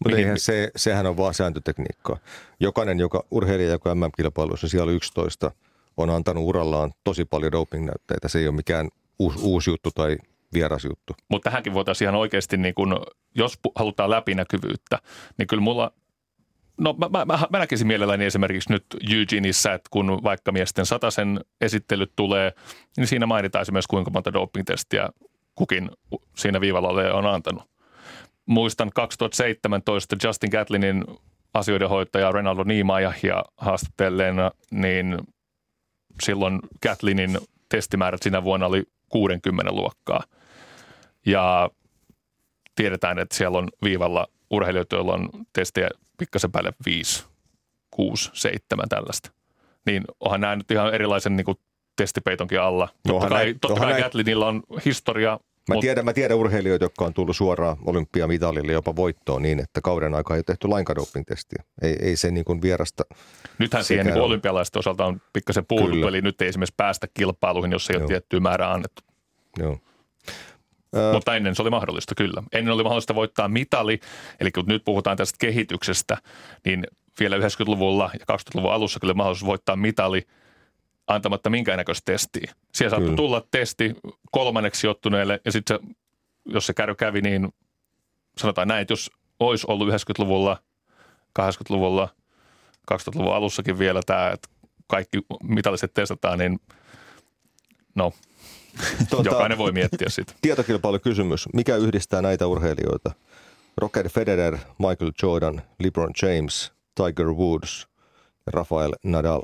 mutta 0.04 0.18
eihän 0.18 0.40
se, 0.40 0.72
sehän 0.76 1.06
on 1.06 1.18
vaan 1.18 1.34
sääntötekniikkaa. 1.34 2.18
Jokainen 2.60 3.00
joka, 3.00 3.24
urheilija, 3.32 3.70
joka 3.70 3.96
MM-kilpailuissa 3.96 4.70
siellä 4.70 4.92
11 4.92 5.52
on 5.98 6.10
antanut 6.10 6.44
urallaan 6.44 6.94
tosi 7.04 7.26
paljon 7.26 7.52
doping-näytteitä. 7.52 8.28
Se 8.28 8.40
ei 8.40 8.48
ole 8.48 8.56
mikään 8.56 8.90
uusi, 9.20 9.40
uusi 9.42 9.70
juttu 9.70 9.92
tai 9.92 10.18
vieras 10.54 10.86
juttu. 10.86 11.16
Mutta 11.30 11.50
tähänkin 11.50 11.74
voitaisiin 11.74 12.06
ihan 12.06 12.20
oikeasti, 12.20 12.58
niin 12.58 12.74
kun, 12.74 13.06
jos 13.36 13.60
halutaan 13.76 14.10
läpinäkyvyyttä, 14.10 15.00
niin 15.38 15.48
kyllä 15.48 15.64
mulla 15.64 15.92
No 16.78 16.94
mä, 16.94 17.10
mä, 17.10 17.26
mä, 17.26 17.40
mä 17.50 17.60
näkisin 17.60 17.88
mielelläni 17.88 18.26
esimerkiksi 18.26 18.72
nyt 18.72 18.86
Eugeneissa, 19.14 19.74
että 19.74 19.90
kun 19.92 20.24
vaikka 20.24 20.52
miesten 20.52 20.86
sataisen 20.86 21.40
esittelyt 21.62 22.12
tulee, 22.16 22.52
niin 22.98 23.08
siinä 23.08 23.26
mainitaan 23.26 23.62
esimerkiksi 23.62 23.90
kuinka 23.90 24.12
monta 24.12 24.34
doping-testiä 24.34 25.10
kukin 25.56 25.92
siinä 26.36 26.62
viivalla 26.62 27.14
on 27.14 27.26
antanut. 27.26 27.64
Muistan 28.46 28.92
2017 28.96 30.16
Justin 30.24 30.50
Gatlinin 30.50 31.04
asioidenhoitaja 31.54 32.32
Renaldo 32.32 32.64
Niemajahia 32.64 33.44
haastattelleena, 33.58 34.52
niin 34.72 35.18
silloin 36.24 36.60
Gatlinin 36.84 37.38
testimäärät 37.70 38.24
sinä 38.24 38.44
vuonna 38.44 38.66
oli 38.66 38.84
60 39.10 39.72
luokkaa. 39.72 40.24
Ja 41.26 41.70
tiedetään, 42.76 43.20
että 43.20 43.36
siellä 43.36 43.58
on 43.58 43.70
viivalla 43.84 44.28
urheilijoita, 44.50 44.96
joilla 44.96 45.14
on 45.14 45.30
testejä 45.54 45.90
pikkasen 46.24 46.52
päälle 46.52 46.74
5, 46.86 47.26
6, 47.92 48.30
7 48.34 48.90
tällaista. 48.90 49.32
Niin 49.86 50.04
onhan 50.20 50.42
nämä 50.42 50.56
nyt 50.56 50.72
ihan 50.72 50.94
erilaisen 50.94 51.36
niin 51.36 51.46
kuin, 51.46 51.58
testipeitonkin 51.96 52.62
alla. 52.62 52.90
No, 53.08 53.14
totta 53.14 53.30
kai, 53.30 53.46
näin, 53.46 53.60
totta 53.60 53.80
kai 53.80 54.02
Gatlinilla 54.02 54.48
on 54.48 54.64
historia. 54.86 55.32
Mä, 55.32 55.76
mutta... 55.76 55.82
tiedän, 55.82 56.06
mä 56.06 56.14
tiedän 56.14 56.38
urheilijoita, 56.38 56.86
jotka 56.86 57.06
on 57.06 57.14
tullut 57.14 57.36
suoraan 57.36 57.78
olympiamitalille 57.86 58.72
jopa 58.72 58.96
voittoon 58.96 59.42
niin, 59.42 59.60
että 59.60 59.82
kauden 59.82 60.16
aikaa 60.16 60.36
ei 60.36 60.38
ole 60.38 60.44
tehty 60.44 60.68
lainkaan 60.68 60.96
doping-testiä. 60.96 61.64
Ei, 61.82 61.98
ei 62.02 62.16
se 62.16 62.32
niin 62.32 62.46
kuin 62.46 62.62
vierasta. 62.62 63.04
Nythän 63.60 63.84
siihen 63.84 64.06
niin 64.06 64.22
olympialaisten 64.22 64.80
osalta 64.80 65.06
on 65.06 65.22
pikkasen 65.34 65.66
puhuttu, 65.66 66.08
eli 66.08 66.22
nyt 66.22 66.42
ei 66.42 66.48
esimerkiksi 66.48 66.74
päästä 66.78 67.08
kilpailuihin, 67.14 67.72
jos 67.72 67.90
ei 67.90 67.94
Joo. 67.94 68.02
ole 68.02 68.08
tiettyä 68.08 68.40
määrää 68.40 68.74
annettu. 68.74 69.02
Joo. 69.58 69.78
Mutta 71.14 71.36
ennen 71.36 71.56
se 71.56 71.62
oli 71.62 71.70
mahdollista, 71.70 72.16
kyllä. 72.16 72.44
Ennen 72.52 72.74
oli 72.74 72.84
mahdollista 72.84 73.16
voittaa 73.16 73.48
mitali, 73.48 74.00
eli 74.40 74.52
kun 74.52 74.66
nyt 74.68 74.84
puhutaan 74.86 75.18
tästä 75.18 75.38
kehityksestä, 75.40 76.18
niin 76.66 76.84
vielä 77.20 77.38
90-luvulla 77.38 78.10
ja 78.14 78.36
2000-luvun 78.36 78.74
alussa 78.74 79.00
kyllä 79.00 79.14
mahdollisuus 79.14 79.48
voittaa 79.48 79.76
mitali 79.76 80.28
antamatta 81.08 81.50
minkäännäköistä 81.50 82.12
testiä. 82.12 82.54
Siellä 82.74 82.98
saattoi 82.98 83.16
tulla 83.16 83.48
testi 83.52 83.96
kolmanneksi 84.32 84.82
sijoittuneelle 84.82 85.40
ja 85.46 85.52
sitten 85.52 85.80
jos 86.46 86.66
se 86.66 86.74
käy 86.74 86.96
kävi, 86.96 87.22
niin 87.22 87.54
sanotaan 88.38 88.68
näin, 88.68 88.82
että 88.82 88.92
jos 88.92 89.12
olisi 89.40 89.66
ollut 89.70 89.90
90-luvulla, 89.90 90.58
80-luvulla, 91.40 92.10
2000-luvun 92.94 93.36
alussakin 93.36 93.80
vielä 93.80 94.02
tämä, 94.06 94.30
että 94.30 94.50
kaikki 94.88 95.20
mitalliset 95.44 95.94
testataan, 95.94 96.40
niin 96.40 96.60
no– 97.96 98.14
Tuota, 99.10 99.30
Jokainen 99.30 99.58
voi 99.58 99.72
miettiä 99.72 100.10
sitä. 100.10 100.34
Tietokilpailukysymys. 100.42 101.50
Mikä 101.54 101.76
yhdistää 101.76 102.22
näitä 102.22 102.48
urheilijoita? 102.48 103.12
Roger 103.78 104.10
Federer, 104.10 104.58
Michael 104.80 105.12
Jordan, 105.24 105.62
LeBron 105.80 106.12
James, 106.22 106.72
Tiger 106.96 107.28
Woods 107.28 107.88
ja 108.46 108.52
Rafael 108.52 108.92
Nadal. 109.04 109.42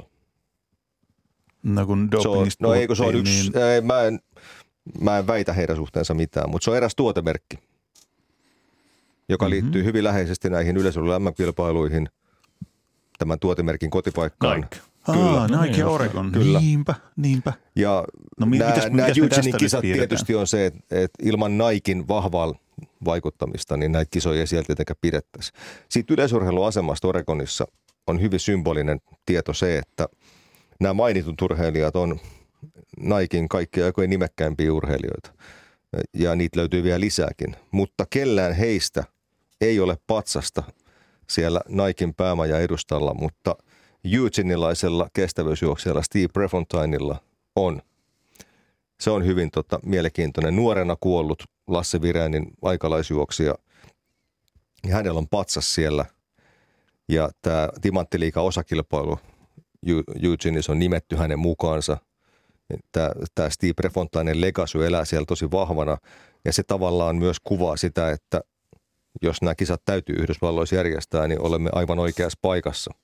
No 1.64 1.86
kun 1.86 2.12
dopingista 2.12 2.68
No 2.68 2.74
ei 2.74 2.88
kun 2.88 2.96
se 2.96 3.04
on 3.04 3.16
yksi, 3.16 3.50
niin... 3.50 3.64
ei, 3.64 3.82
mä, 3.82 4.02
en, 4.02 4.20
mä 5.02 5.18
en 5.18 5.28
väitä 5.28 5.54
heidän 5.54 5.76
suhteensa 5.76 6.14
mitään, 6.14 6.50
mutta 6.50 6.66
se 6.66 6.72
on 6.72 6.78
eräs 6.78 6.96
tuotemerkki, 6.96 7.60
joka 9.30 9.46
mm-hmm. 9.46 9.52
liittyy 9.52 9.84
hyvin 9.84 10.04
läheisesti 10.04 10.50
näihin 10.50 10.78
yleisöllä 10.78 11.20
kilpailuihin 11.38 12.10
tämän 13.18 13.40
tuotemerkin 13.40 13.90
kotipaikkaan. 13.90 14.62
Nike. 14.62 14.89
Kyllä. 15.14 15.42
Aa, 15.42 15.64
Nike 15.66 15.82
no, 15.82 15.94
Oregon. 15.94 16.32
Kyllä. 16.32 16.60
Niinpä, 16.60 16.96
niinpä. 17.16 17.54
Ja 17.76 18.06
no, 18.40 18.46
mi- 18.46 18.58
nämä, 18.58 18.72
mitäs, 18.72 18.92
nämä 18.92 19.08
Eugenein 19.08 19.58
kisat 19.58 19.82
tietysti 19.82 20.36
on 20.36 20.48
se, 20.48 20.66
että, 20.66 20.80
että 20.92 21.24
ilman 21.24 21.58
Naikin 21.58 22.08
vahvaa 22.08 22.54
vaikuttamista, 23.06 23.78
niin 23.78 23.92
näitä 23.92 24.10
kisoja 24.12 24.40
ei 24.40 24.48
sieltä 24.48 24.68
tietenkään 24.68 24.98
pidettäisi. 25.02 25.52
Siitä 25.90 26.14
yleisurheiluasemasta 26.14 27.08
Oregonissa 27.08 27.66
on 28.08 28.22
hyvin 28.22 28.40
symbolinen 28.40 29.02
tieto 29.26 29.54
se, 29.54 29.78
että 29.78 30.08
nämä 30.80 30.94
mainitut 30.94 31.42
urheilijat 31.42 31.96
on 31.96 32.20
Naikin 33.00 33.50
kaikkia 33.50 33.86
aikojen 33.86 34.10
nimekkäimpiä 34.10 34.74
urheilijoita. 34.74 35.34
Ja 36.14 36.36
niitä 36.36 36.60
löytyy 36.60 36.84
vielä 36.84 37.00
lisääkin. 37.00 37.56
Mutta 37.72 38.06
kellään 38.10 38.54
heistä 38.54 39.04
ei 39.62 39.80
ole 39.80 39.98
patsasta 40.08 40.64
siellä 41.30 41.62
Naikin 41.70 42.14
päämaja 42.14 42.60
edustalla, 42.60 43.14
mutta– 43.14 43.56
Eugenilaisella 44.04 45.08
kestävyysjuoksijalla 45.14 46.02
Steve 46.02 46.28
Prefontainilla 46.28 47.22
on. 47.56 47.82
Se 49.02 49.10
on 49.10 49.26
hyvin 49.26 49.52
tota, 49.52 49.80
mielenkiintoinen. 49.86 50.56
Nuorena 50.56 50.96
kuollut 51.00 51.44
Lasse 51.68 52.02
Viränin 52.02 52.48
aikalaisjuoksija. 52.62 53.56
Ja 54.88 54.96
hänellä 54.96 55.18
on 55.18 55.28
patsas 55.28 55.76
siellä. 55.76 56.06
Ja 57.10 57.30
tämä 57.42 57.70
Timanttiliikan 57.82 58.44
osakilpailu 58.44 59.20
Eugenis 60.24 60.70
on 60.70 60.80
nimetty 60.80 61.16
hänen 61.16 61.40
mukaansa. 61.40 61.98
Tämä, 62.92 63.12
tämä 63.36 63.50
Steve 63.50 63.74
Prefontainen 63.74 64.42
legacy 64.42 64.86
elää 64.86 65.06
siellä 65.06 65.26
tosi 65.26 65.52
vahvana. 65.52 65.98
Ja 66.46 66.54
se 66.54 66.64
tavallaan 66.64 67.16
myös 67.16 67.38
kuvaa 67.44 67.78
sitä, 67.78 68.12
että 68.12 68.42
jos 69.22 69.42
nämä 69.42 69.56
kisat 69.56 69.82
täytyy 69.86 70.16
Yhdysvalloissa 70.16 70.76
järjestää, 70.76 71.28
niin 71.28 71.42
olemme 71.42 71.70
aivan 71.74 72.00
oikeassa 72.00 72.40
paikassa– 72.42 72.92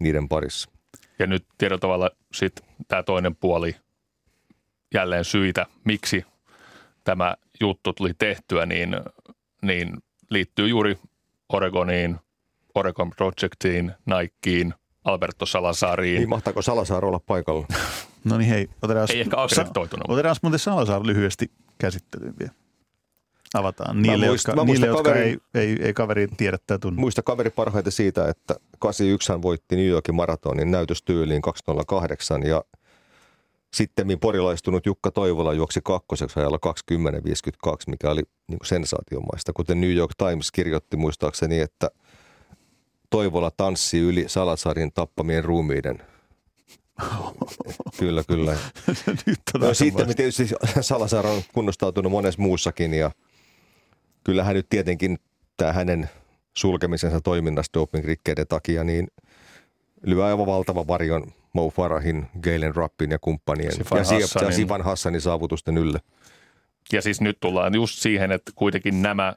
niiden 0.00 0.28
parissa. 0.28 0.70
Ja 1.18 1.26
nyt 1.26 1.46
tietyllä 1.58 1.78
tavalla 1.78 2.10
sitten 2.32 2.64
tämä 2.88 3.02
toinen 3.02 3.36
puoli 3.36 3.76
jälleen 4.94 5.24
syitä, 5.24 5.66
miksi 5.84 6.24
tämä 7.04 7.34
juttu 7.60 7.92
tuli 7.92 8.14
tehtyä, 8.18 8.66
niin, 8.66 8.96
niin 9.62 9.96
liittyy 10.30 10.68
juuri 10.68 10.98
Oregoniin, 11.48 12.16
Oregon 12.74 13.10
Projectiin, 13.10 13.92
Nikeen, 14.06 14.74
Alberto 15.04 15.46
Salazariin. 15.46 16.18
Niin 16.18 16.28
mahtaako 16.28 16.62
Salazar 16.62 17.04
olla 17.04 17.20
paikalla? 17.26 17.66
no 18.24 18.38
niin 18.38 18.50
hei, 18.50 18.68
otetaan, 18.82 19.08
Ei 19.10 19.20
ehkä. 19.20 19.36
Otetaan 20.08 20.36
muuten 20.42 20.58
Salazar 20.58 21.06
lyhyesti 21.06 21.50
käsittelyyn 21.78 22.34
vielä 22.38 22.52
avataan 23.54 24.02
niille, 24.02 24.26
muist, 24.26 24.46
jotka, 24.48 24.64
niille 24.64 24.86
jotka 24.86 25.14
ei, 25.14 25.38
ei, 25.54 25.76
ei 25.80 25.94
kaveri 25.94 26.28
tiedä 26.36 26.58
tai 26.66 26.78
tunne. 26.78 27.00
Muista 27.00 27.22
kaveri 27.22 27.50
parhaiten 27.50 27.92
siitä, 27.92 28.28
että 28.28 28.54
81 28.78 29.32
hän 29.32 29.42
voitti 29.42 29.76
New 29.76 29.86
Yorkin 29.86 30.14
maratonin 30.14 30.70
näytöstyyliin 30.70 31.42
208 31.42 32.42
ja 32.42 32.64
sitten 33.74 34.18
porilaistunut 34.20 34.86
Jukka 34.86 35.10
Toivola 35.10 35.52
juoksi 35.52 35.80
kakkoseksi 35.84 36.40
ajalla 36.40 36.58
20.52, 36.66 37.72
mikä 37.86 38.10
oli 38.10 38.22
niin 38.48 38.58
kuin 38.58 38.66
sensaatiomaista. 38.66 39.52
Kuten 39.52 39.80
New 39.80 39.94
York 39.94 40.12
Times 40.18 40.50
kirjoitti 40.50 40.96
muistaakseni, 40.96 41.60
että 41.60 41.90
Toivola 43.10 43.50
tanssi 43.56 43.98
yli 43.98 44.24
Salasarin 44.26 44.92
tappamien 44.92 45.44
ruumiiden. 45.44 46.02
kyllä, 47.98 48.24
kyllä. 48.24 48.56
Nyt 49.26 49.40
no, 49.58 49.74
sitten 49.74 50.16
tietysti 50.16 50.48
Salasar 50.80 51.26
on 51.26 51.42
kunnostautunut 51.54 52.12
monessa 52.12 52.42
muussakin 52.42 52.94
ja– 52.94 53.10
kyllähän 54.28 54.54
nyt 54.54 54.68
tietenkin 54.68 55.18
tämä 55.56 55.72
hänen 55.72 56.10
sulkemisensa 56.56 57.20
toiminnasta 57.20 57.80
doping-rikkeiden 57.80 58.46
takia, 58.48 58.84
niin 58.84 59.08
lyö 60.06 60.24
aivan 60.24 60.46
valtava 60.46 60.86
varjon 60.86 61.32
Mo 61.52 61.70
Farahin, 61.70 62.26
Galen 62.40 62.76
Rappin 62.76 63.10
ja 63.10 63.18
kumppanien 63.18 63.72
Sifan 63.72 63.98
ja, 63.98 64.04
Hassanin. 64.04 64.46
ja 64.46 64.56
Sivan 64.56 64.82
Hassanin 64.82 65.20
saavutusten 65.20 65.78
ylle. 65.78 65.98
Ja 66.92 67.02
siis 67.02 67.20
nyt 67.20 67.40
tullaan 67.40 67.74
just 67.74 67.98
siihen, 67.98 68.32
että 68.32 68.52
kuitenkin 68.54 69.02
nämä... 69.02 69.34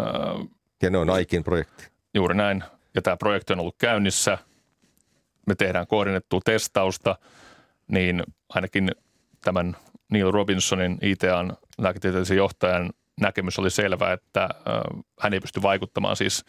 Äh, 0.00 0.48
ja 0.82 0.90
ne 0.90 0.98
on 0.98 1.10
Aikin 1.10 1.44
projekti. 1.44 1.88
Juuri 2.14 2.34
näin. 2.34 2.64
Ja 2.94 3.02
tämä 3.02 3.16
projekti 3.16 3.52
on 3.52 3.60
ollut 3.60 3.78
käynnissä. 3.78 4.38
Me 5.46 5.54
tehdään 5.54 5.86
kohdennettua 5.86 6.40
testausta, 6.44 7.18
niin 7.88 8.22
ainakin 8.48 8.90
tämän 9.44 9.76
Neil 10.10 10.30
Robinsonin 10.30 10.98
ITAn 11.02 11.56
lääketieteellisen 11.78 12.36
johtajan 12.36 12.90
näkemys 13.20 13.58
oli 13.58 13.70
selvä, 13.70 14.12
että 14.12 14.48
hän 15.20 15.34
ei 15.34 15.40
pysty 15.40 15.62
vaikuttamaan 15.62 16.16
siis 16.16 16.44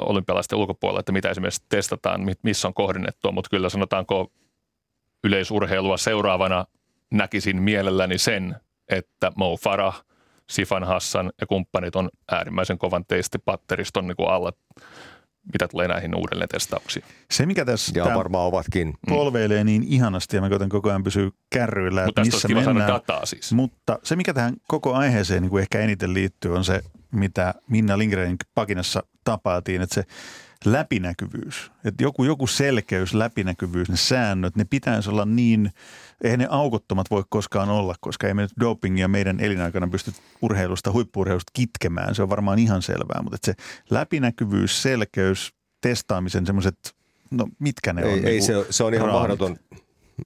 olympialaisten 0.00 0.58
ulkopuolella, 0.58 1.00
että 1.00 1.12
mitä 1.12 1.30
esimerkiksi 1.30 1.64
testataan, 1.68 2.20
missä 2.42 2.68
on 2.68 2.74
kohdennettua, 2.74 3.32
mutta 3.32 3.50
kyllä 3.50 3.68
sanotaanko 3.68 4.32
yleisurheilua 5.24 5.96
seuraavana 5.96 6.64
näkisin 7.10 7.62
mielelläni 7.62 8.18
sen, 8.18 8.56
että 8.88 9.32
Mo 9.36 9.56
Farah, 9.56 10.04
Sifan 10.50 10.84
Hassan 10.84 11.32
ja 11.40 11.46
kumppanit 11.46 11.96
on 11.96 12.10
äärimmäisen 12.30 12.78
kovan 12.78 13.04
teistipatteriston 13.04 14.06
niin 14.06 14.28
alla 14.28 14.52
mitä 15.52 15.68
tulee 15.68 15.88
näihin 15.88 16.14
uudelleen 16.14 16.48
testauksiin. 16.48 17.04
Se, 17.30 17.46
mikä 17.46 17.64
tässä 17.64 17.92
ja 17.94 18.04
varmaan 18.04 18.46
ovatkin. 18.46 18.94
polveilee 19.08 19.64
niin 19.64 19.82
ihanasti 19.82 20.36
ja 20.36 20.42
mä 20.42 20.48
koitan 20.48 20.68
koko 20.68 20.88
ajan 20.88 21.02
pysyä 21.02 21.30
kärryillä, 21.50 22.04
että 22.04 22.20
missä 22.20 22.48
mennään. 22.48 22.88
dataa 22.88 23.26
siis. 23.26 23.52
Mutta 23.52 23.98
se, 24.02 24.16
mikä 24.16 24.34
tähän 24.34 24.54
koko 24.68 24.94
aiheeseen 24.94 25.42
niin 25.42 25.50
kuin 25.50 25.60
ehkä 25.62 25.80
eniten 25.80 26.14
liittyy, 26.14 26.56
on 26.56 26.64
se, 26.64 26.80
mitä 27.12 27.54
Minna 27.68 27.98
Lindgrenin 27.98 28.36
pakinassa 28.54 29.02
tapailtiin, 29.24 29.82
että 29.82 29.94
se 29.94 30.04
läpinäkyvyys, 30.66 31.72
että 31.84 32.04
joku, 32.04 32.24
joku 32.24 32.46
selkeys, 32.46 33.14
läpinäkyvyys, 33.14 33.88
ne 33.88 33.96
säännöt, 33.96 34.56
ne 34.56 34.64
pitäisi 34.64 35.10
olla 35.10 35.24
niin, 35.24 35.70
eihän 36.24 36.38
ne 36.38 36.46
aukottomat 36.50 37.10
voi 37.10 37.24
koskaan 37.28 37.68
olla, 37.68 37.94
koska 38.00 38.28
ei 38.28 38.34
me 38.34 38.42
nyt 38.42 38.52
dopingia 38.60 39.08
meidän 39.08 39.40
elinaikana 39.40 39.88
pysty 39.88 40.12
urheilusta, 40.42 40.92
huippurheilusta 40.92 41.50
kitkemään, 41.52 42.14
se 42.14 42.22
on 42.22 42.28
varmaan 42.28 42.58
ihan 42.58 42.82
selvää, 42.82 43.22
mutta 43.22 43.36
että 43.36 43.46
se 43.46 43.54
läpinäkyvyys, 43.90 44.82
selkeys, 44.82 45.52
testaamisen 45.80 46.46
semmoiset, 46.46 46.94
no 47.30 47.48
mitkä 47.58 47.92
ne 47.92 48.02
ei, 48.02 48.12
on? 48.12 48.18
Ei, 48.18 48.24
niin 48.24 48.42
se, 48.42 48.52
se 48.70 48.84
on 48.84 48.94
ihan 48.94 49.08
raamit. 49.08 49.20
mahdoton. 49.20 49.56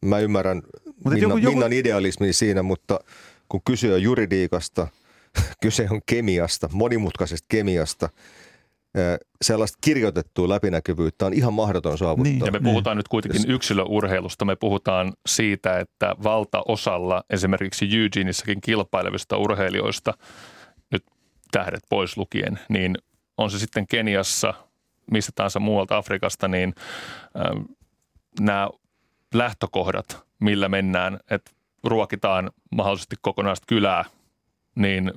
Mä 0.05 0.19
ymmärrän 0.19 0.63
mutta 0.85 1.11
Minna, 1.11 1.21
joku, 1.21 1.37
joku... 1.37 1.55
Minnan 1.55 1.73
idealismin 1.73 2.35
siinä, 2.35 2.63
mutta 2.63 3.01
kun 3.49 3.61
kyse 3.67 3.95
on 3.95 4.03
juridiikasta, 4.03 4.89
kyse 5.63 5.87
on 5.91 6.01
kemiasta, 6.07 6.69
monimutkaisesta 6.73 7.47
kemiasta– 7.49 8.09
sellaista 9.43 9.79
kirjoitettua 9.81 10.49
läpinäkyvyyttä 10.49 11.27
on 11.27 11.33
ihan 11.33 11.55
mahdoton 11.55 11.99
saavuttaa. 11.99 12.33
Niin. 12.33 12.47
Ja 12.47 12.53
me 12.53 12.61
puhutaan 12.61 12.97
niin. 12.97 12.99
nyt 12.99 13.09
kuitenkin 13.09 13.41
yes. 13.41 13.55
yksilöurheilusta. 13.55 14.45
Me 14.45 14.57
puhutaan 14.57 15.13
siitä, 15.27 15.79
että 15.79 16.15
valtaosalla 16.23 17.25
esimerkiksi 17.31 17.89
Eugenissäkin 17.99 18.61
kilpailevista 18.61 19.37
urheilijoista, 19.37 20.15
nyt 20.93 21.05
tähdet 21.51 21.81
pois 21.89 22.17
lukien, 22.17 22.59
niin 22.69 22.95
on 23.37 23.51
se 23.51 23.59
sitten 23.59 23.87
Keniassa, 23.87 24.55
mistä 25.11 25.33
tahansa 25.35 25.61
muualta 25.61 25.97
Afrikasta, 25.97 26.49
niin 26.49 26.75
äh, 27.37 27.65
nämä 28.41 28.69
lähtökohdat, 29.35 30.27
millä 30.41 30.69
mennään, 30.69 31.21
että 31.31 31.51
ruokitaan 31.85 32.51
mahdollisesti 32.71 33.17
kokonaista 33.21 33.65
kylää, 33.69 34.05
niin 34.75 35.13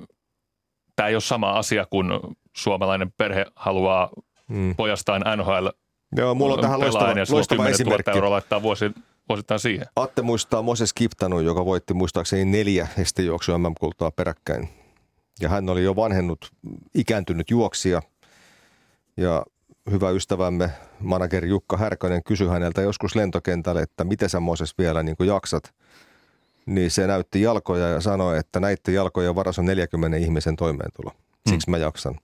tämä 0.96 1.08
ei 1.08 1.14
ole 1.14 1.20
sama 1.20 1.50
asia 1.50 1.86
kuin 1.90 2.06
suomalainen 2.52 3.12
perhe 3.16 3.46
haluaa 3.54 4.10
mm. 4.48 4.74
pojastaan 4.76 5.24
NHL 5.36 5.66
Joo, 6.16 6.34
mulla 6.34 6.54
on 6.54 6.60
tähän 6.60 6.80
loistava, 6.80 7.10
ja 7.10 7.24
loistava 7.30 7.68
esimerkki. 7.68 8.10
euroa 8.10 8.30
laittaa 8.30 8.62
vuosi, 8.62 8.90
vuosittain 9.28 9.60
siihen. 9.60 9.86
Atte 9.96 10.22
muistaa 10.22 10.62
Moses 10.62 10.92
Kiptanu, 10.92 11.40
joka 11.40 11.64
voitti 11.64 11.94
muistaakseni 11.94 12.44
neljä 12.44 12.88
hestejuoksua 12.98 13.58
MM-kultaa 13.58 14.10
peräkkäin. 14.10 14.68
Ja 15.40 15.48
hän 15.48 15.68
oli 15.68 15.84
jo 15.84 15.96
vanhennut, 15.96 16.52
ikääntynyt 16.94 17.50
juoksija. 17.50 18.02
Ja 19.16 19.44
hyvä 19.90 20.10
ystävämme, 20.10 20.70
manageri 21.00 21.48
Jukka 21.48 21.76
Härkönen 21.76 22.22
kysyi 22.24 22.48
häneltä 22.48 22.82
joskus 22.82 23.16
lentokentälle, 23.16 23.82
että 23.82 24.04
miten 24.04 24.28
sä 24.28 24.40
Moses 24.40 24.78
vielä 24.78 25.02
niin 25.02 25.16
jaksat. 25.26 25.74
Niin 26.66 26.90
se 26.90 27.06
näytti 27.06 27.42
jalkoja 27.42 27.88
ja 27.88 28.00
sanoi, 28.00 28.38
että 28.38 28.60
näiden 28.60 28.94
jalkojen 28.94 29.34
varassa 29.34 29.62
on 29.62 29.66
40 29.66 30.16
ihmisen 30.16 30.56
toimeentulo. 30.56 31.12
Siksi 31.50 31.66
mm. 31.66 31.70
mä 31.70 31.78
jaksan. 31.78 32.14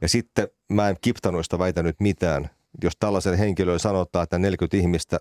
Ja 0.00 0.08
sitten 0.08 0.48
mä 0.68 0.88
en 0.88 0.96
kiptanuista 1.00 1.58
väitänyt 1.58 2.00
mitään. 2.00 2.50
Jos 2.84 2.92
tällaisen 2.98 3.38
henkilön 3.38 3.80
sanotaan, 3.80 4.22
että 4.22 4.38
40 4.38 4.76
ihmistä 4.76 5.18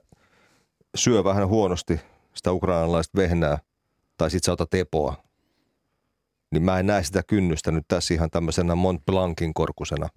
syö 0.95 1.23
vähän 1.23 1.47
huonosti 1.47 1.99
sitä 2.33 2.51
ukrainalaista 2.51 3.17
vehnää 3.17 3.57
tai 4.17 4.31
sitten 4.31 4.45
sä 4.45 4.51
otat 4.51 4.73
epoa, 4.73 5.23
niin 6.51 6.63
mä 6.63 6.79
en 6.79 6.87
näe 6.87 7.03
sitä 7.03 7.23
kynnystä 7.27 7.71
nyt 7.71 7.85
tässä 7.87 8.13
ihan 8.13 8.29
tämmöisenä 8.29 8.75
Mont 8.75 9.05
Blancin 9.05 9.53
korkusena 9.53 10.09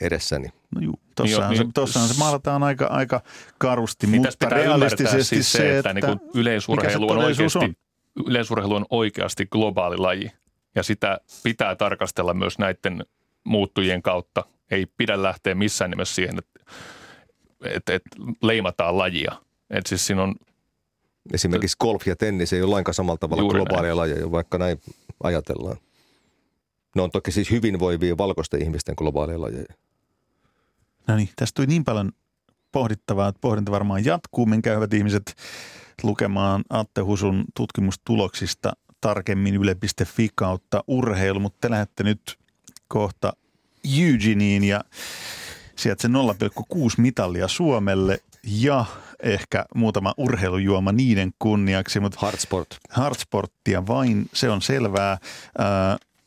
edessäni. 0.00 0.48
No 0.74 0.80
juu, 0.80 1.00
tossahan, 1.16 1.50
niin, 1.50 1.66
se, 1.66 1.72
tossahan 1.74 2.08
se 2.08 2.18
maalataan 2.18 2.62
aika, 2.62 2.86
aika 2.86 3.20
karusti, 3.58 4.06
niin 4.06 4.22
mutta 4.22 4.48
realistisesti 4.48 5.24
siis 5.24 5.52
se, 5.52 5.78
että, 5.78 5.90
että 5.90 6.06
niin 6.06 6.20
yleisurheilu, 6.34 7.10
on 7.10 7.18
oikeasti, 7.18 7.58
on? 7.58 7.74
yleisurheilu 8.26 8.74
on 8.74 8.86
oikeasti 8.90 9.46
globaali 9.46 9.96
laji 9.96 10.32
ja 10.76 10.82
sitä 10.82 11.20
pitää 11.42 11.76
tarkastella 11.76 12.34
myös 12.34 12.58
näiden 12.58 13.04
muuttujien 13.44 14.02
kautta. 14.02 14.44
Ei 14.70 14.86
pidä 14.86 15.22
lähteä 15.22 15.54
missään 15.54 15.90
nimessä 15.90 16.14
siihen, 16.14 16.38
että, 16.38 16.60
että, 17.64 17.94
että 17.94 18.10
leimataan 18.42 18.98
lajia. 18.98 19.32
Että 19.70 19.88
siis 19.88 20.06
siinä 20.06 20.22
on 20.22 20.34
Esimerkiksi 21.32 21.76
golf 21.80 22.06
ja 22.06 22.16
tennis 22.16 22.52
ei 22.52 22.62
ole 22.62 22.70
lainkaan 22.70 22.94
samalla 22.94 23.18
tavalla 23.18 23.52
globaalia 23.52 23.96
lajeja, 23.96 24.30
vaikka 24.30 24.58
näin 24.58 24.80
ajatellaan. 25.22 25.76
Ne 26.96 27.02
on 27.02 27.10
toki 27.10 27.32
siis 27.32 27.50
hyvinvoivia 27.50 28.18
valkoisten 28.18 28.62
ihmisten 28.62 28.94
globaaleja 28.98 29.40
lajeja. 29.40 29.74
No 31.08 31.16
niin, 31.16 31.28
tästä 31.36 31.56
tuli 31.56 31.66
niin 31.66 31.84
paljon 31.84 32.12
pohdittavaa, 32.72 33.28
että 33.28 33.40
pohdinta 33.40 33.72
varmaan 33.72 34.04
jatkuu. 34.04 34.46
Menkää 34.46 34.74
hyvät 34.74 34.94
ihmiset 34.94 35.34
lukemaan 36.02 36.64
Atte 36.70 37.00
Husun 37.00 37.44
tutkimustuloksista 37.54 38.72
tarkemmin 39.06 39.54
yle.fi 39.54 40.28
kautta 40.34 40.84
urheilu, 40.86 41.40
mutta 41.40 41.58
te 41.60 41.70
lähdette 41.70 42.04
nyt 42.04 42.38
kohta 42.88 43.32
Eugeneen 43.98 44.64
ja 44.64 44.80
sieltä 45.76 46.02
se 46.02 46.08
0,6 46.08 46.14
mitallia 46.98 47.48
Suomelle 47.48 48.18
ja 48.44 48.84
ehkä 49.22 49.64
muutama 49.74 50.14
urheilujuoma 50.16 50.92
niiden 50.92 51.32
kunniaksi. 51.38 52.00
Mutta 52.00 52.18
Hardsport. 52.20 52.68
Hardsporttia 52.90 53.86
vain, 53.86 54.26
se 54.32 54.50
on 54.50 54.62
selvää. 54.62 55.12
Äh, 55.12 55.18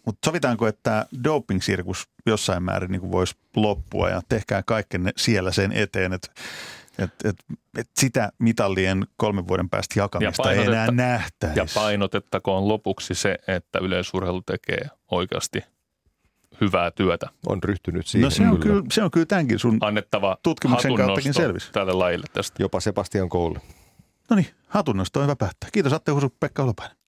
mutta 0.06 0.26
sovitaanko, 0.26 0.68
että 0.68 1.06
doping-sirkus 1.24 2.10
jossain 2.26 2.64
määrin 2.64 2.92
niin 2.92 3.12
voisi 3.12 3.36
loppua 3.56 4.10
ja 4.10 4.22
tehkää 4.30 4.64
kaikkenne 4.64 5.12
siellä 5.18 5.52
sen 5.52 5.72
eteen, 5.72 6.14
että 6.14 6.28
et, 7.04 7.12
et, 7.24 7.36
et 7.78 7.90
sitä 8.00 8.32
mitallien 8.40 9.08
kolmen 9.18 9.48
vuoden 9.48 9.70
päästä 9.70 10.00
jakamista 10.00 10.52
ei 10.52 10.66
enää 10.66 10.92
nähtäisi. 10.92 11.60
Ja 11.60 11.66
painotettakoon 11.76 12.68
lopuksi 12.68 13.16
se, 13.16 13.38
että 13.48 13.80
yleisurheilu 13.82 14.42
tekee 14.42 14.90
oikeasti 15.12 15.64
hyvää 16.62 16.92
työtä. 16.92 17.30
On 17.48 17.64
ryhtynyt 17.64 18.08
siihen. 18.08 18.24
No 18.24 18.30
se 18.30 18.48
on 18.48 18.60
kyllä, 18.60 18.84
se 18.92 19.04
on 19.04 19.12
kyllä 19.12 19.26
tämänkin 19.26 19.60
sun 19.60 19.78
Annettava 19.82 20.38
tutkimuksen 20.44 20.96
kauttakin 20.96 21.34
selvis. 21.34 21.70
tälle 21.72 21.94
lajille 21.94 22.26
tästä. 22.34 22.64
Jopa 22.64 22.80
Sebastian 22.80 23.30
Koulu. 23.30 23.58
No 24.30 24.36
niin, 24.36 24.48
hatunnosto 24.68 25.20
on 25.20 25.24
hyvä 25.24 25.36
päättää. 25.36 25.70
Kiitos 25.74 25.94
Atte 25.94 26.12
Husu, 26.12 26.36
Pekka 26.40 26.62
Holopainen. 26.62 26.99